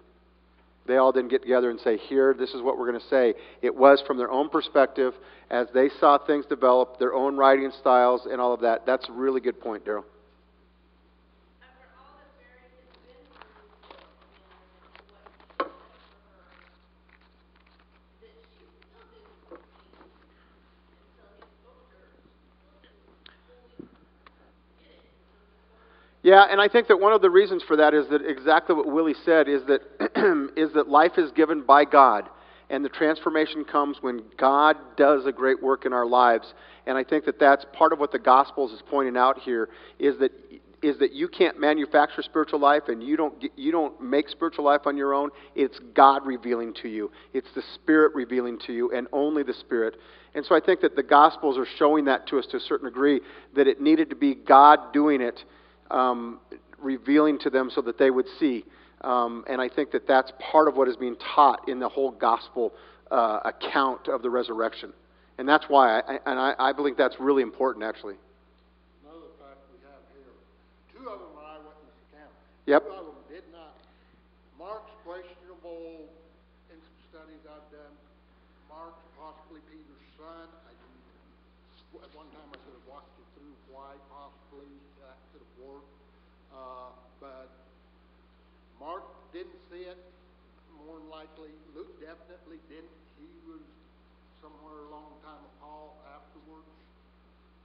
[0.90, 3.36] They all didn't get together and say, Here, this is what we're going to say.
[3.62, 5.14] It was from their own perspective
[5.52, 8.88] as they saw things develop, their own writing styles, and all of that.
[8.88, 10.04] That's a really good point, Daryl.
[11.62, 12.74] After all that Mary has
[13.06, 13.54] been through
[14.82, 16.58] and what he said for her,
[18.22, 19.70] that she still didn't believe
[20.98, 22.18] until he spoke to her.
[22.26, 23.14] She still didn't
[23.46, 23.78] fully
[24.82, 26.19] get it.
[26.30, 28.86] Yeah, and I think that one of the reasons for that is that exactly what
[28.86, 29.82] Willie said is that
[30.56, 32.30] is that life is given by God,
[32.70, 36.54] and the transformation comes when God does a great work in our lives.
[36.86, 40.20] And I think that that's part of what the Gospels is pointing out here is
[40.20, 40.30] that
[40.84, 44.66] is that you can't manufacture spiritual life and you don't get, you don't make spiritual
[44.66, 45.32] life on your own.
[45.56, 47.12] It's God revealing to you.
[47.34, 49.96] It's the Spirit revealing to you, and only the Spirit.
[50.36, 52.88] And so I think that the Gospels are showing that to us to a certain
[52.88, 53.20] degree
[53.56, 55.44] that it needed to be God doing it
[55.92, 56.40] um,
[56.80, 58.66] revealing to them so that they would see.
[59.02, 62.12] Um, and I think that that's part of what is being taught in the whole
[62.12, 62.74] gospel
[63.12, 64.94] uh, account of the resurrection.
[65.38, 68.20] And that's why, I, and I, I believe that's really important, actually.
[69.08, 70.36] Another fact we have here,
[70.92, 72.36] two of them are eyewitness accounts.
[72.68, 72.84] Yep.
[72.84, 73.72] Two of them did not.
[74.60, 76.12] Mark's questionable
[76.68, 77.96] in some studies I've done.
[78.68, 80.44] Mark's possibly Peter's son.
[80.68, 80.76] I,
[82.04, 84.68] at one time I could have walked you through why possibly
[85.00, 85.88] that could have worked.
[86.54, 87.50] Uh, but
[88.80, 89.98] Mark didn't see it,
[90.86, 91.50] more than likely.
[91.76, 92.90] Luke definitely didn't.
[93.20, 93.62] He was
[94.42, 96.68] somewhere along the time of Paul afterwards.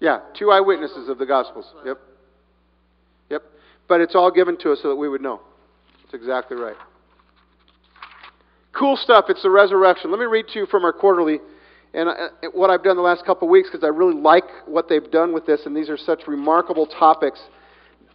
[0.01, 1.67] Yeah, two eyewitnesses of the Gospels.
[1.85, 1.99] Yep.
[3.31, 3.43] Yep.
[3.89, 5.41] But it's all given to us so that we would know.
[6.03, 6.77] That's exactly right.
[8.73, 9.27] Cool stuff.
[9.29, 10.11] It's the resurrection.
[10.11, 11.39] Let me read to you from our quarterly
[11.95, 14.89] and uh, what I've done the last couple of weeks because I really like what
[14.89, 17.41] they've done with this, and these are such remarkable topics.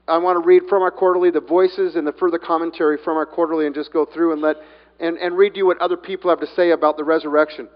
[0.10, 3.26] I want to read from our quarterly the voices and the further commentary from our
[3.26, 4.58] quarterly and just go through and let
[5.00, 7.70] and, and read you what other people have to say about the resurrection.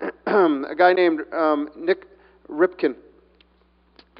[0.26, 2.04] a guy named um, Nik
[2.50, 2.94] Ripken.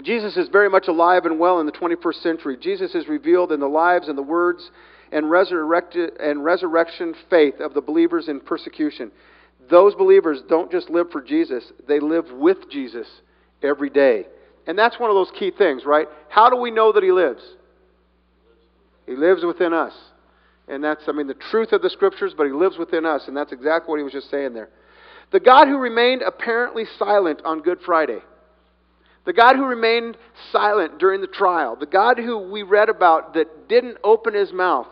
[0.05, 2.57] Jesus is very much alive and well in the 21st century.
[2.61, 4.71] Jesus is revealed in the lives and the words
[5.11, 9.11] and, resurrected, and resurrection faith of the believers in persecution.
[9.69, 13.07] Those believers don't just live for Jesus, they live with Jesus
[13.63, 14.27] every day.
[14.69, 16.07] And that's one of those key things, right?
[16.29, 17.43] How do we know that He lives?
[19.07, 19.95] He lives within us.
[20.69, 23.25] And that's, I mean, the truth of the Scriptures, but He lives within us.
[23.27, 24.69] And that's exactly what He was just saying there.
[25.33, 28.19] The God who remained apparently silent on Good Friday.
[29.25, 30.19] The God who remained
[30.53, 31.75] silent during the trial.
[31.75, 34.87] The God who we read about that didn't open his mouth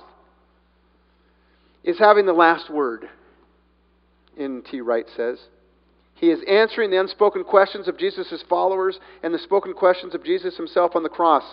[1.85, 3.09] is having the last word,
[4.39, 4.81] N.T.
[4.81, 5.39] Wright says.
[6.17, 10.57] He is answering the unspoken questions of Jesus' followers and the spoken questions of Jesus
[10.57, 11.45] himself on the cross.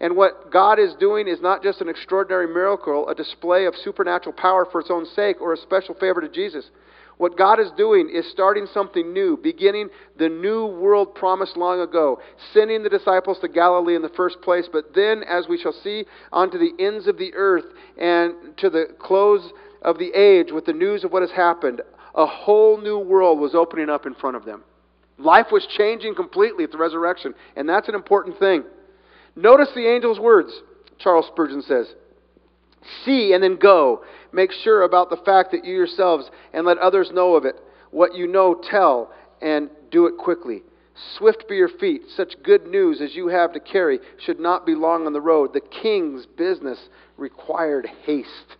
[0.00, 4.34] And what God is doing is not just an extraordinary miracle, a display of supernatural
[4.34, 6.68] power for its own sake, or a special favor to Jesus.
[7.16, 9.88] What God is doing is starting something new, beginning
[10.18, 12.20] the new world promised long ago,
[12.52, 16.06] sending the disciples to Galilee in the first place, but then, as we shall see,
[16.32, 20.72] onto the ends of the earth and to the close of the age with the
[20.72, 21.80] news of what has happened.
[22.14, 24.62] A whole new world was opening up in front of them.
[25.18, 28.64] Life was changing completely at the resurrection, and that's an important thing.
[29.36, 30.52] Notice the angel's words,
[30.98, 31.92] Charles Spurgeon says.
[33.04, 34.04] See and then go.
[34.32, 37.56] Make sure about the fact that you yourselves and let others know of it.
[37.90, 40.62] What you know, tell and do it quickly.
[41.16, 42.02] Swift be your feet.
[42.16, 45.52] Such good news as you have to carry should not be long on the road.
[45.52, 46.78] The king's business
[47.16, 48.56] required haste.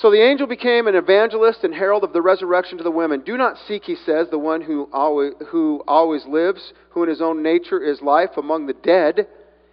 [0.00, 3.22] So the angel became an evangelist and herald of the resurrection to the women.
[3.22, 7.20] Do not seek, he says, the one who always, who always lives, who in his
[7.20, 9.26] own nature is life among the dead.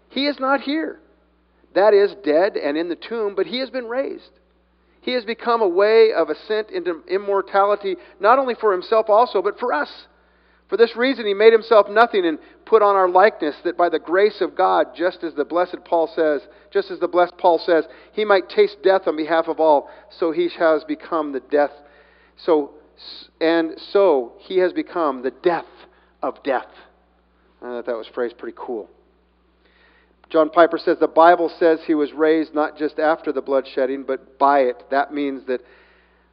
[0.10, 1.00] He is not here.
[1.76, 4.32] That is, dead and in the tomb, but he has been raised.
[5.02, 9.60] He has become a way of ascent into immortality, not only for himself also, but
[9.60, 9.90] for us.
[10.70, 14.00] For this reason, he made himself nothing and put on our likeness, that by the
[14.00, 16.42] grace of God, just as the blessed Paul says,
[16.76, 20.34] just as the blessed Paul says, he might taste death on behalf of all, so
[20.34, 21.72] he has become the death.
[22.36, 22.72] So,
[23.40, 25.64] and so he has become the death
[26.22, 26.68] of death.
[27.62, 28.90] I thought that was phrased pretty cool.
[30.30, 34.38] John Piper says the Bible says he was raised not just after the bloodshedding, but
[34.38, 34.84] by it.
[34.92, 35.62] That means that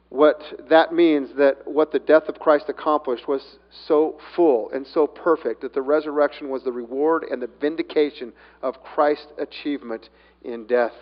[0.08, 3.42] what that means that what the death of Christ accomplished was
[3.86, 8.82] so full and so perfect that the resurrection was the reward and the vindication of
[8.82, 10.10] Christ's achievement
[10.44, 10.92] in death.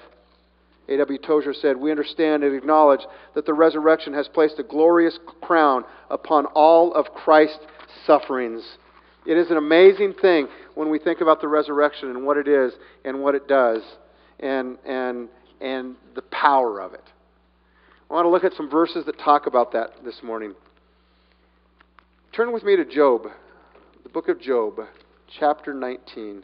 [0.88, 1.18] A.W.
[1.18, 3.00] Tozer said, We understand and acknowledge
[3.34, 7.60] that the resurrection has placed a glorious crown upon all of Christ's
[8.06, 8.62] sufferings.
[9.26, 12.72] It is an amazing thing when we think about the resurrection and what it is
[13.04, 13.82] and what it does
[14.40, 15.28] and, and,
[15.60, 17.04] and the power of it.
[18.10, 20.54] I want to look at some verses that talk about that this morning.
[22.32, 23.26] Turn with me to Job,
[24.02, 24.80] the book of Job,
[25.38, 26.42] chapter 19.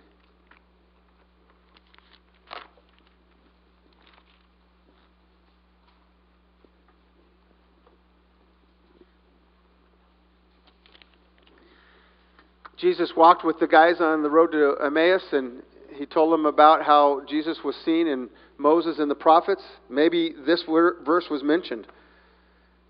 [12.77, 15.62] Jesus walked with the guys on the road to Emmaus, and
[15.95, 19.62] he told them about how Jesus was seen in Moses and the prophets.
[19.89, 21.87] Maybe this verse was mentioned.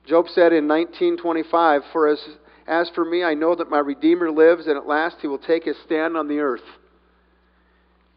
[0.05, 2.19] Job said in 1925, For as,
[2.67, 5.65] as for me, I know that my Redeemer lives, and at last he will take
[5.65, 6.65] his stand on the earth.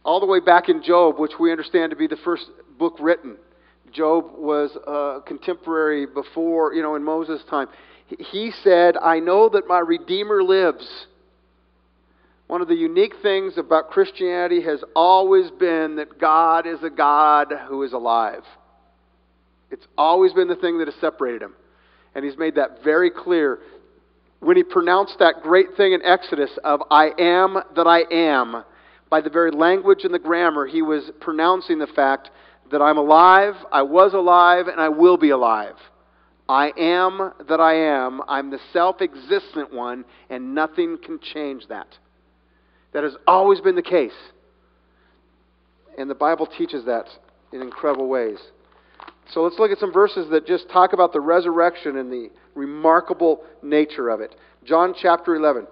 [0.03, 2.45] All the way back in Job, which we understand to be the first
[2.79, 3.37] book written.
[3.91, 7.67] Job was a contemporary before, you know, in Moses' time.
[8.07, 10.87] He said, I know that my Redeemer lives.
[12.49, 17.53] One of the unique things about Christianity has always been that God is a God
[17.67, 18.41] who is alive.
[19.69, 21.53] It's always been the thing that has separated him.
[22.15, 23.59] And he's made that very clear
[24.39, 28.63] when he pronounced that great thing in Exodus of I am that I am.
[29.11, 32.31] By the very language and the grammar, he was pronouncing the fact
[32.71, 35.75] that I'm alive, I was alive, and I will be alive.
[36.49, 38.23] I am that I am.
[38.27, 41.89] I'm the self existent one, and nothing can change that.
[42.93, 44.11] That has always been the case.
[45.97, 47.05] And the Bible teaches that
[47.51, 48.37] in incredible ways.
[49.31, 53.43] So let's look at some verses that just talk about the resurrection and the remarkable
[53.61, 54.35] nature of it.
[54.65, 55.67] John chapter 11.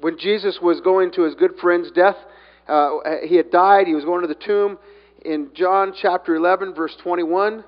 [0.00, 2.16] When Jesus was going to his good friend's death,
[2.68, 2.90] uh,
[3.26, 4.78] he had died, he was going to the tomb.
[5.24, 7.64] In John chapter 11, verse 21,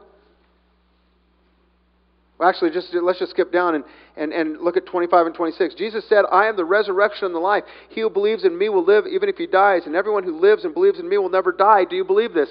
[2.41, 3.85] well, actually, just, let's just skip down and,
[4.17, 5.75] and, and look at 25 and 26.
[5.75, 7.65] Jesus said, I am the resurrection and the life.
[7.91, 10.65] He who believes in me will live even if he dies, and everyone who lives
[10.65, 11.85] and believes in me will never die.
[11.85, 12.49] Do you believe this?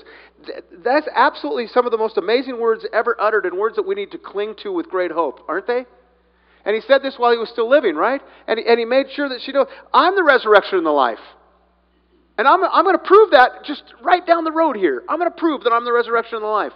[0.85, 4.11] That's absolutely some of the most amazing words ever uttered and words that we need
[4.11, 5.87] to cling to with great hope, aren't they?
[6.65, 8.21] And he said this while he was still living, right?
[8.47, 11.17] And and he made sure that she knows, I'm the resurrection and the life.
[12.37, 15.01] And I'm, I'm going to prove that just right down the road here.
[15.09, 16.73] I'm going to prove that I'm the resurrection and the life.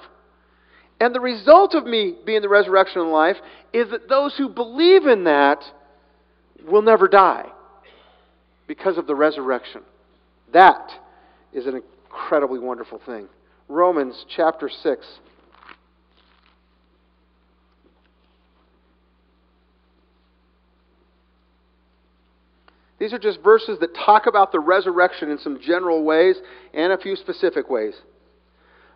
[1.00, 3.38] And the result of me being the resurrection and life
[3.74, 5.64] is that those who believe in that
[6.66, 7.50] will never die
[8.68, 9.82] because of the resurrection.
[10.54, 10.92] That
[11.52, 13.28] is an incredibly wonderful thing.
[13.68, 15.06] Romans chapter 6.
[23.00, 26.38] These are just verses that talk about the resurrection in some general ways
[26.74, 27.96] and a few specific ways.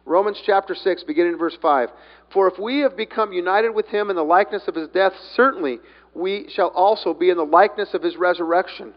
[0.08, 1.90] Romans chapter 6, beginning in verse 5.
[2.34, 5.80] For if we have become united with him in the likeness of his death, certainly
[6.14, 8.94] we shall also be in the likeness of his resurrection.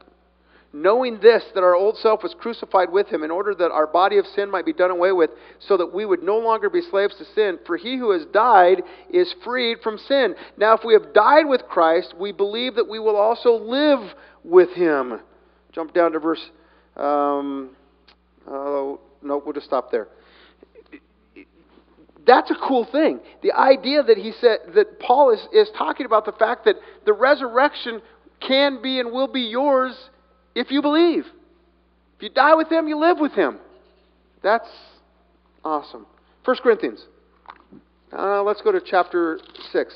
[0.73, 4.19] Knowing this, that our old self was crucified with him in order that our body
[4.19, 7.17] of sin might be done away with, so that we would no longer be slaves
[7.17, 7.59] to sin.
[7.67, 8.83] For he who has died
[9.13, 10.37] is freed from sin.
[10.57, 14.71] Now, if we have died with Christ, we believe that we will also live with
[14.71, 15.19] him.
[15.73, 16.51] Jump down to verse.
[16.97, 17.71] Um,
[18.47, 20.07] uh, no, we'll just stop there.
[22.27, 23.21] That's a cool thing.
[23.43, 27.13] The idea that he said that Paul is, is talking about the fact that the
[27.13, 28.03] resurrection
[28.47, 29.97] can be and will be yours
[30.55, 31.25] if you believe.
[32.17, 33.59] If you die with him, you live with him.
[34.43, 34.69] That's
[35.65, 36.07] awesome.
[36.45, 37.05] 1 Corinthians.
[38.13, 39.39] Uh, let's go to chapter
[39.73, 39.95] 6.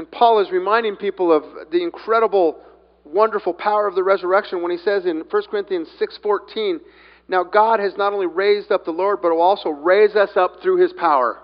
[0.00, 2.56] And Paul is reminding people of the incredible,
[3.04, 6.80] wonderful power of the resurrection when he says in 1 Corinthians 6:14,
[7.28, 10.62] "Now God has not only raised up the Lord, but will also raise us up
[10.62, 11.38] through his power."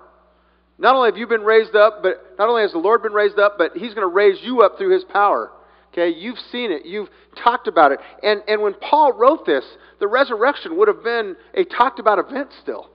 [0.79, 3.39] Not only have you been raised up, but not only has the Lord been raised
[3.39, 5.53] up, but he's going to raise you up through his power.
[5.93, 8.01] Okay, you've seen it, you've talked about it.
[8.23, 9.67] And, and when Paul wrote this,
[9.99, 12.89] the resurrection would have been a talked about event still.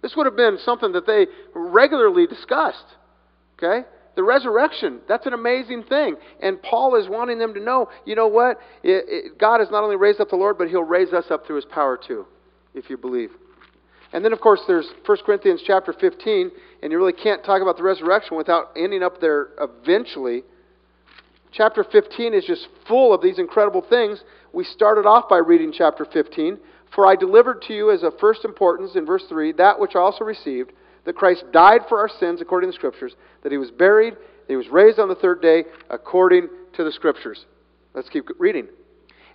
[0.00, 2.96] This would have been something that they regularly discussed.
[3.58, 3.86] Okay?
[4.16, 6.16] The resurrection, that's an amazing thing.
[6.42, 8.58] And Paul is wanting them to know you know what?
[8.82, 11.46] It, it, God has not only raised up the Lord, but he'll raise us up
[11.46, 12.26] through his power too,
[12.74, 13.30] if you believe.
[14.12, 16.50] And then, of course, there's 1 Corinthians chapter 15,
[16.82, 20.42] and you really can't talk about the resurrection without ending up there eventually
[21.56, 24.22] Chapter 15 is just full of these incredible things.
[24.52, 26.58] We started off by reading chapter 15.
[26.94, 30.00] For I delivered to you as of first importance, in verse 3, that which I
[30.00, 30.72] also received,
[31.06, 34.52] that Christ died for our sins according to the Scriptures, that he was buried, that
[34.52, 37.46] he was raised on the third day according to the Scriptures.
[37.94, 38.66] Let's keep reading.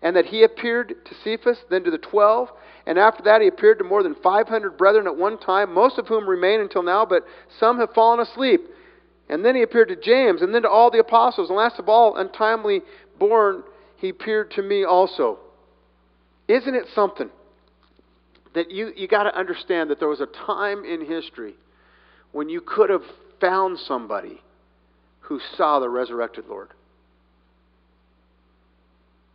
[0.03, 2.49] And that he appeared to Cephas, then to the twelve,
[2.85, 6.07] and after that he appeared to more than 500 brethren at one time, most of
[6.07, 7.23] whom remain until now, but
[7.59, 8.61] some have fallen asleep.
[9.29, 11.49] And then he appeared to James, and then to all the apostles.
[11.49, 12.81] And last of all, untimely
[13.17, 13.63] born,
[13.97, 15.39] he appeared to me also.
[16.47, 17.29] Isn't it something
[18.53, 21.55] that you, you got to understand that there was a time in history
[22.31, 23.03] when you could have
[23.39, 24.41] found somebody
[25.21, 26.69] who saw the resurrected Lord?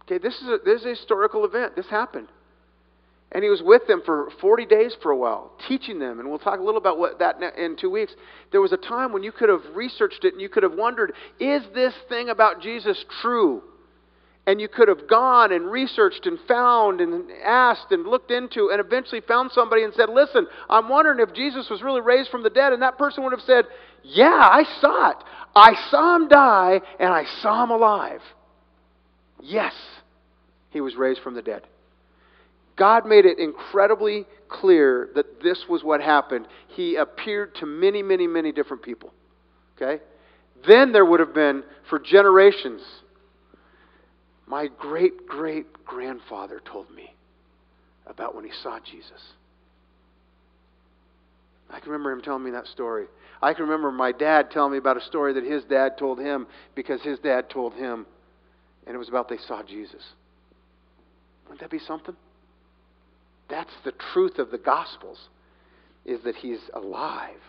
[0.02, 1.74] Okay, this is a, this is a historical event.
[1.74, 2.28] This happened.
[3.32, 6.20] And he was with them for 40 days for a while, teaching them.
[6.20, 8.14] And we'll talk a little about what that in two weeks.
[8.52, 11.12] There was a time when you could have researched it and you could have wondered,
[11.40, 13.62] is this thing about Jesus true?
[14.47, 18.80] And you could have gone and researched and found and asked and looked into and
[18.80, 22.51] eventually found somebody and said, Listen, I'm wondering if Jesus was really raised from the
[22.51, 22.72] dead.
[22.72, 23.64] And that person would have said,
[24.05, 25.16] Yeah, I saw it.
[25.57, 28.20] I saw him die and I saw him alive.
[29.42, 29.74] Yes,
[30.70, 31.62] he was raised from the dead.
[32.76, 36.47] God made it incredibly clear that this was what happened.
[36.68, 39.12] He appeared to many, many, many different people.
[39.76, 40.03] Okay?
[40.66, 42.82] Then there would have been, for generations,
[44.47, 47.14] my great great grandfather told me
[48.07, 49.22] about when he saw Jesus.
[51.68, 53.07] I can remember him telling me that story.
[53.42, 56.47] I can remember my dad telling me about a story that his dad told him
[56.74, 58.07] because his dad told him,
[58.86, 60.03] and it was about they saw Jesus.
[61.44, 62.16] Wouldn't that be something?
[63.49, 65.18] That's the truth of the Gospels,
[66.05, 67.40] is that he's alive.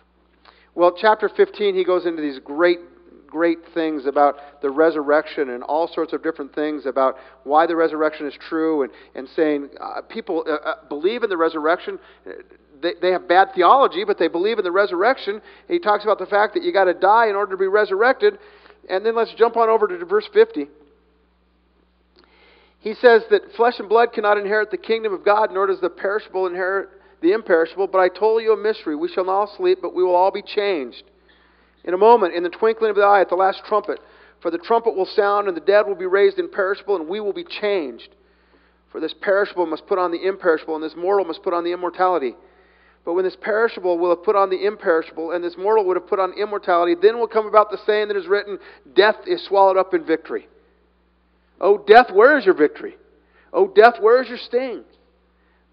[0.75, 2.79] Well, chapter 15, he goes into these great,
[3.27, 8.25] great things about the resurrection and all sorts of different things about why the resurrection
[8.25, 11.99] is true and, and saying uh, people uh, uh, believe in the resurrection.
[12.81, 15.41] They, they have bad theology, but they believe in the resurrection.
[15.67, 18.39] He talks about the fact that you got to die in order to be resurrected.
[18.89, 20.67] And then let's jump on over to verse 50.
[22.79, 25.89] He says that flesh and blood cannot inherit the kingdom of God, nor does the
[25.89, 26.89] perishable inherit
[27.21, 27.87] the imperishable.
[27.87, 28.95] But I told you a mystery.
[28.95, 31.03] We shall not all sleep, but we will all be changed.
[31.87, 33.99] In a moment, in the twinkling of the eye, at the last trumpet.
[34.41, 37.33] For the trumpet will sound, and the dead will be raised imperishable, and we will
[37.33, 38.09] be changed.
[38.91, 41.71] For this perishable must put on the imperishable, and this mortal must put on the
[41.71, 42.35] immortality.
[43.05, 46.07] But when this perishable will have put on the imperishable, and this mortal would have
[46.07, 48.59] put on immortality, then will come about the saying that is written
[48.93, 50.47] Death is swallowed up in victory.
[51.59, 52.97] Oh, death, where is your victory?
[53.53, 54.83] Oh, death, where is your sting?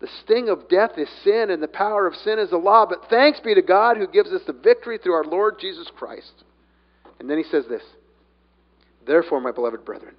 [0.05, 2.85] The sting of death is sin, and the power of sin is the law.
[2.85, 6.45] But thanks be to God who gives us the victory through our Lord Jesus Christ.
[7.19, 7.83] And then he says this
[9.07, 10.15] Therefore, my beloved brethren,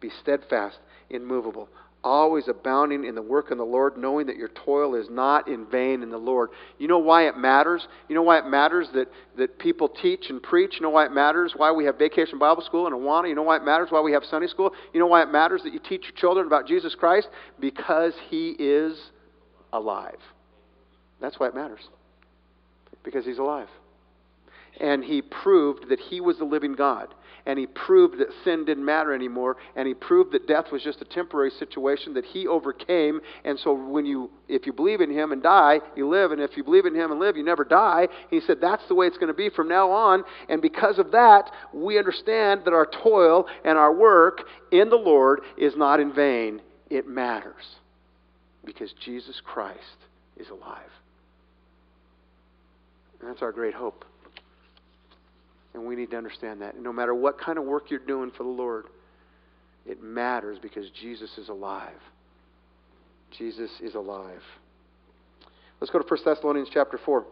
[0.00, 0.78] be steadfast,
[1.10, 1.68] immovable,
[2.02, 5.66] always abounding in the work of the Lord, knowing that your toil is not in
[5.66, 6.48] vain in the Lord.
[6.78, 7.86] You know why it matters?
[8.08, 10.76] You know why it matters that, that people teach and preach?
[10.76, 13.28] You know why it matters why we have Vacation Bible School in Awana?
[13.28, 14.70] You know why it matters why we have Sunday School?
[14.94, 17.28] You know why it matters that you teach your children about Jesus Christ?
[17.60, 18.98] Because He is
[19.72, 20.18] alive.
[21.20, 21.88] That's why it matters.
[23.04, 23.68] Because He's alive.
[24.80, 27.14] And He proved that He was the living God
[27.48, 31.00] and he proved that sin didn't matter anymore, and he proved that death was just
[31.00, 33.20] a temporary situation that he overcame.
[33.44, 36.58] And so, when you, if you believe in him and die, you live, and if
[36.58, 38.08] you believe in him and live, you never die.
[38.30, 40.24] He said that's the way it's going to be from now on.
[40.50, 45.40] And because of that, we understand that our toil and our work in the Lord
[45.56, 46.60] is not in vain.
[46.90, 47.64] It matters
[48.68, 49.78] because Jesus Christ
[50.36, 50.90] is alive.
[53.18, 54.04] And that's our great hope.
[55.72, 56.78] And we need to understand that.
[56.78, 58.84] No matter what kind of work you're doing for the Lord,
[59.86, 61.96] it matters because Jesus is alive.
[63.38, 64.42] Jesus is alive.
[65.80, 67.24] Let's go to 1 Thessalonians chapter 4.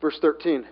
[0.00, 0.64] Verse 13.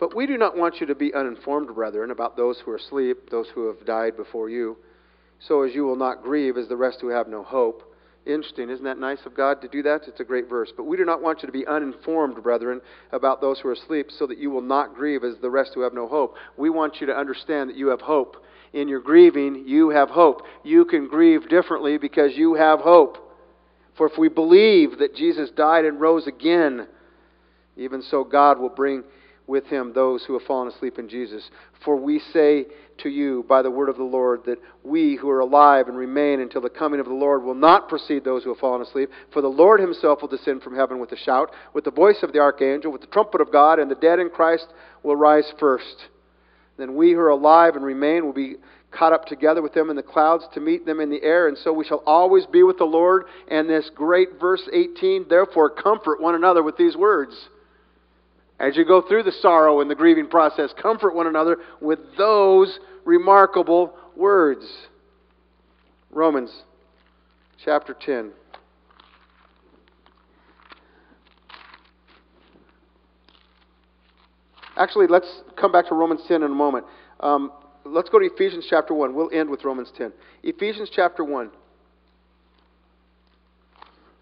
[0.00, 3.28] But we do not want you to be uninformed, brethren, about those who are asleep,
[3.30, 4.78] those who have died before you,
[5.38, 7.82] so as you will not grieve as the rest who have no hope.
[8.26, 8.70] Interesting.
[8.70, 10.02] Isn't that nice of God to do that?
[10.06, 10.72] It's a great verse.
[10.76, 12.80] But we do not want you to be uninformed, brethren,
[13.12, 15.80] about those who are asleep, so that you will not grieve as the rest who
[15.82, 16.36] have no hope.
[16.56, 18.42] We want you to understand that you have hope.
[18.72, 20.42] In your grieving, you have hope.
[20.64, 23.16] You can grieve differently because you have hope.
[23.96, 26.86] For if we believe that Jesus died and rose again,
[27.76, 29.02] even so God will bring
[29.50, 31.42] with him those who have fallen asleep in Jesus.
[31.84, 32.66] For we say
[32.98, 36.40] to you by the word of the Lord that we who are alive and remain
[36.40, 39.10] until the coming of the Lord will not precede those who have fallen asleep.
[39.32, 42.32] For the Lord himself will descend from heaven with a shout, with the voice of
[42.32, 44.66] the archangel, with the trumpet of God, and the dead in Christ
[45.02, 46.06] will rise first.
[46.78, 48.56] Then we who are alive and remain will be
[48.90, 51.58] caught up together with them in the clouds to meet them in the air, and
[51.58, 53.24] so we shall always be with the Lord.
[53.48, 57.34] And this great verse 18, therefore comfort one another with these words.
[58.60, 62.78] As you go through the sorrow and the grieving process, comfort one another with those
[63.06, 64.66] remarkable words.
[66.10, 66.52] Romans
[67.64, 68.32] chapter 10.
[74.76, 76.84] Actually, let's come back to Romans 10 in a moment.
[77.20, 77.52] Um,
[77.84, 79.14] let's go to Ephesians chapter 1.
[79.14, 80.12] We'll end with Romans 10.
[80.42, 81.50] Ephesians chapter 1.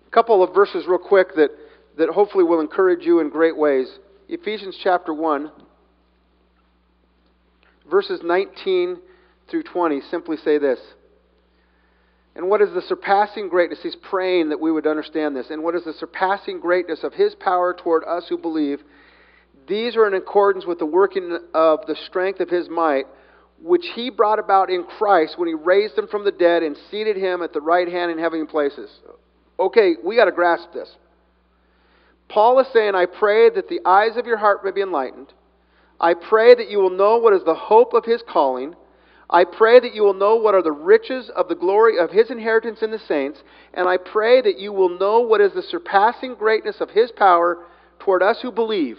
[0.06, 1.50] A couple of verses, real quick, that,
[1.96, 3.88] that hopefully will encourage you in great ways.
[4.28, 5.50] Ephesians chapter 1,
[7.90, 8.98] verses 19
[9.50, 10.78] through 20 simply say this.
[12.36, 13.80] And what is the surpassing greatness?
[13.82, 15.46] He's praying that we would understand this.
[15.50, 18.80] And what is the surpassing greatness of his power toward us who believe?
[19.66, 23.06] These are in accordance with the working of the strength of his might,
[23.60, 27.16] which he brought about in Christ when he raised him from the dead and seated
[27.16, 28.90] him at the right hand in heavenly places.
[29.58, 30.88] Okay, we got to grasp this.
[32.28, 35.32] Paul is saying, I pray that the eyes of your heart may be enlightened.
[36.00, 38.74] I pray that you will know what is the hope of his calling.
[39.30, 42.30] I pray that you will know what are the riches of the glory of his
[42.30, 43.42] inheritance in the saints.
[43.74, 47.66] And I pray that you will know what is the surpassing greatness of his power
[47.98, 48.98] toward us who believe.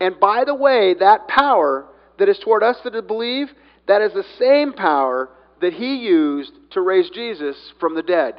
[0.00, 1.86] And by the way, that power
[2.18, 3.48] that is toward us that believe,
[3.86, 5.30] that is the same power
[5.60, 8.34] that he used to raise Jesus from the dead.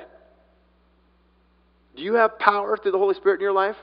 [1.95, 3.75] Do you have power through the Holy Spirit in your life?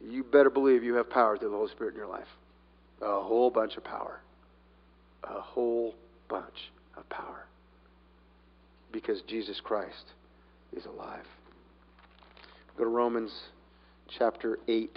[0.00, 2.26] You better believe you have power through the Holy Spirit in your life.
[3.02, 4.20] A whole bunch of power.
[5.24, 5.94] A whole
[6.28, 7.46] bunch of power.
[8.92, 10.12] Because Jesus Christ
[10.76, 11.24] is alive.
[12.76, 13.32] Go to Romans
[14.18, 14.90] chapter 8.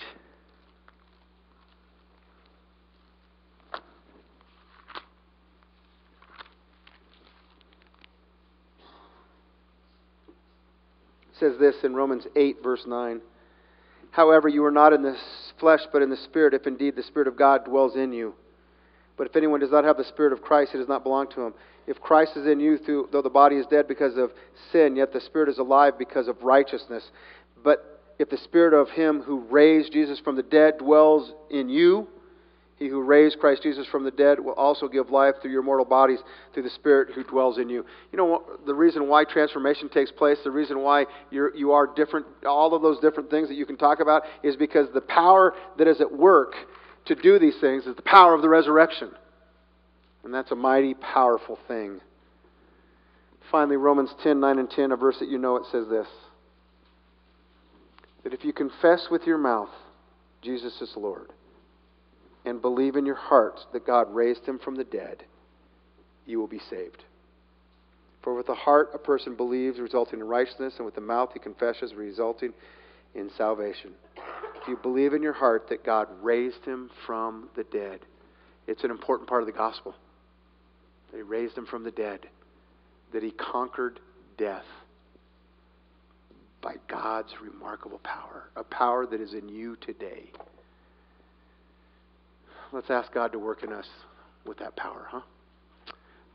[11.34, 13.20] It says this in Romans 8, verse 9.
[14.14, 15.18] However, you are not in the
[15.60, 18.36] flesh, but in the Spirit, if indeed the Spirit of God dwells in you.
[19.18, 21.42] But if anyone does not have the Spirit of Christ, he does not belong to
[21.42, 21.54] him.
[21.88, 24.32] If Christ is in you, through, though the body is dead because of
[24.72, 27.04] sin, yet the Spirit is alive because of righteousness.
[27.64, 32.08] But if the Spirit of him who raised Jesus from the dead dwells in you,
[32.84, 35.86] he who raised Christ Jesus from the dead will also give life through your mortal
[35.86, 36.20] bodies
[36.54, 37.86] through the Spirit who dwells in you.
[38.12, 42.26] You know, the reason why transformation takes place, the reason why you're, you are different,
[42.46, 45.88] all of those different things that you can talk about, is because the power that
[45.88, 46.56] is at work
[47.06, 49.12] to do these things is the power of the resurrection.
[50.26, 52.02] And that's a mighty, powerful thing.
[53.50, 56.08] Finally, Romans 10 9 and 10, a verse that you know, it says this
[58.26, 59.70] that if you confess with your mouth
[60.42, 61.30] Jesus is Lord,
[62.46, 65.24] and believe in your heart that God raised him from the dead,
[66.26, 67.04] you will be saved.
[68.22, 71.40] For with the heart a person believes, resulting in righteousness, and with the mouth he
[71.40, 72.54] confesses, resulting
[73.16, 73.92] in salvation.
[74.62, 78.00] If you believe in your heart that God raised him from the dead,
[78.66, 79.94] it's an important part of the gospel.
[81.12, 82.22] That he raised him from the dead,
[83.12, 84.00] that he conquered
[84.38, 84.66] death
[86.62, 90.32] by God's remarkable power, a power that is in you today.
[92.74, 93.86] Let's ask God to work in us
[94.48, 95.22] with that power, huh?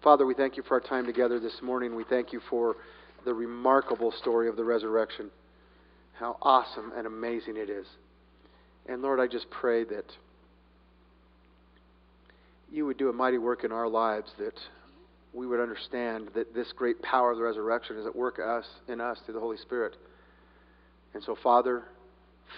[0.05, 1.97] Father, we thank you for our time together this morning.
[1.97, 2.77] We thank you for
[3.25, 5.33] the remarkable story of the resurrection.
[6.17, 7.87] How awesome and amazing it is.
[8.87, 10.05] And Lord, I just pray that
[12.71, 14.55] you would do a mighty work in our lives, that
[15.35, 19.01] we would understand that this great power of the resurrection is at work us in
[19.01, 19.97] us through the Holy Spirit.
[21.15, 21.83] And so, Father,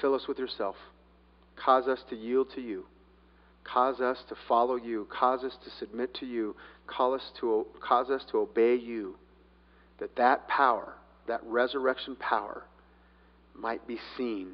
[0.03, 0.77] fill us with yourself.
[1.57, 2.85] Cause us to yield to you.
[3.65, 5.07] Cause us to follow you.
[5.11, 6.57] Cause us to submit to you.
[6.87, 9.17] Cause us to, cause us to obey you.
[9.99, 10.95] That that power,
[11.29, 12.65] that resurrection power,
[13.55, 14.53] might be seen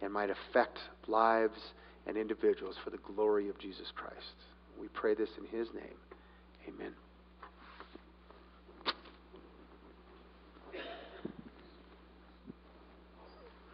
[0.00, 1.58] and might affect lives
[2.06, 4.16] and individuals for the glory of Jesus Christ.
[4.80, 5.96] We pray this in his name.
[6.68, 6.92] Amen.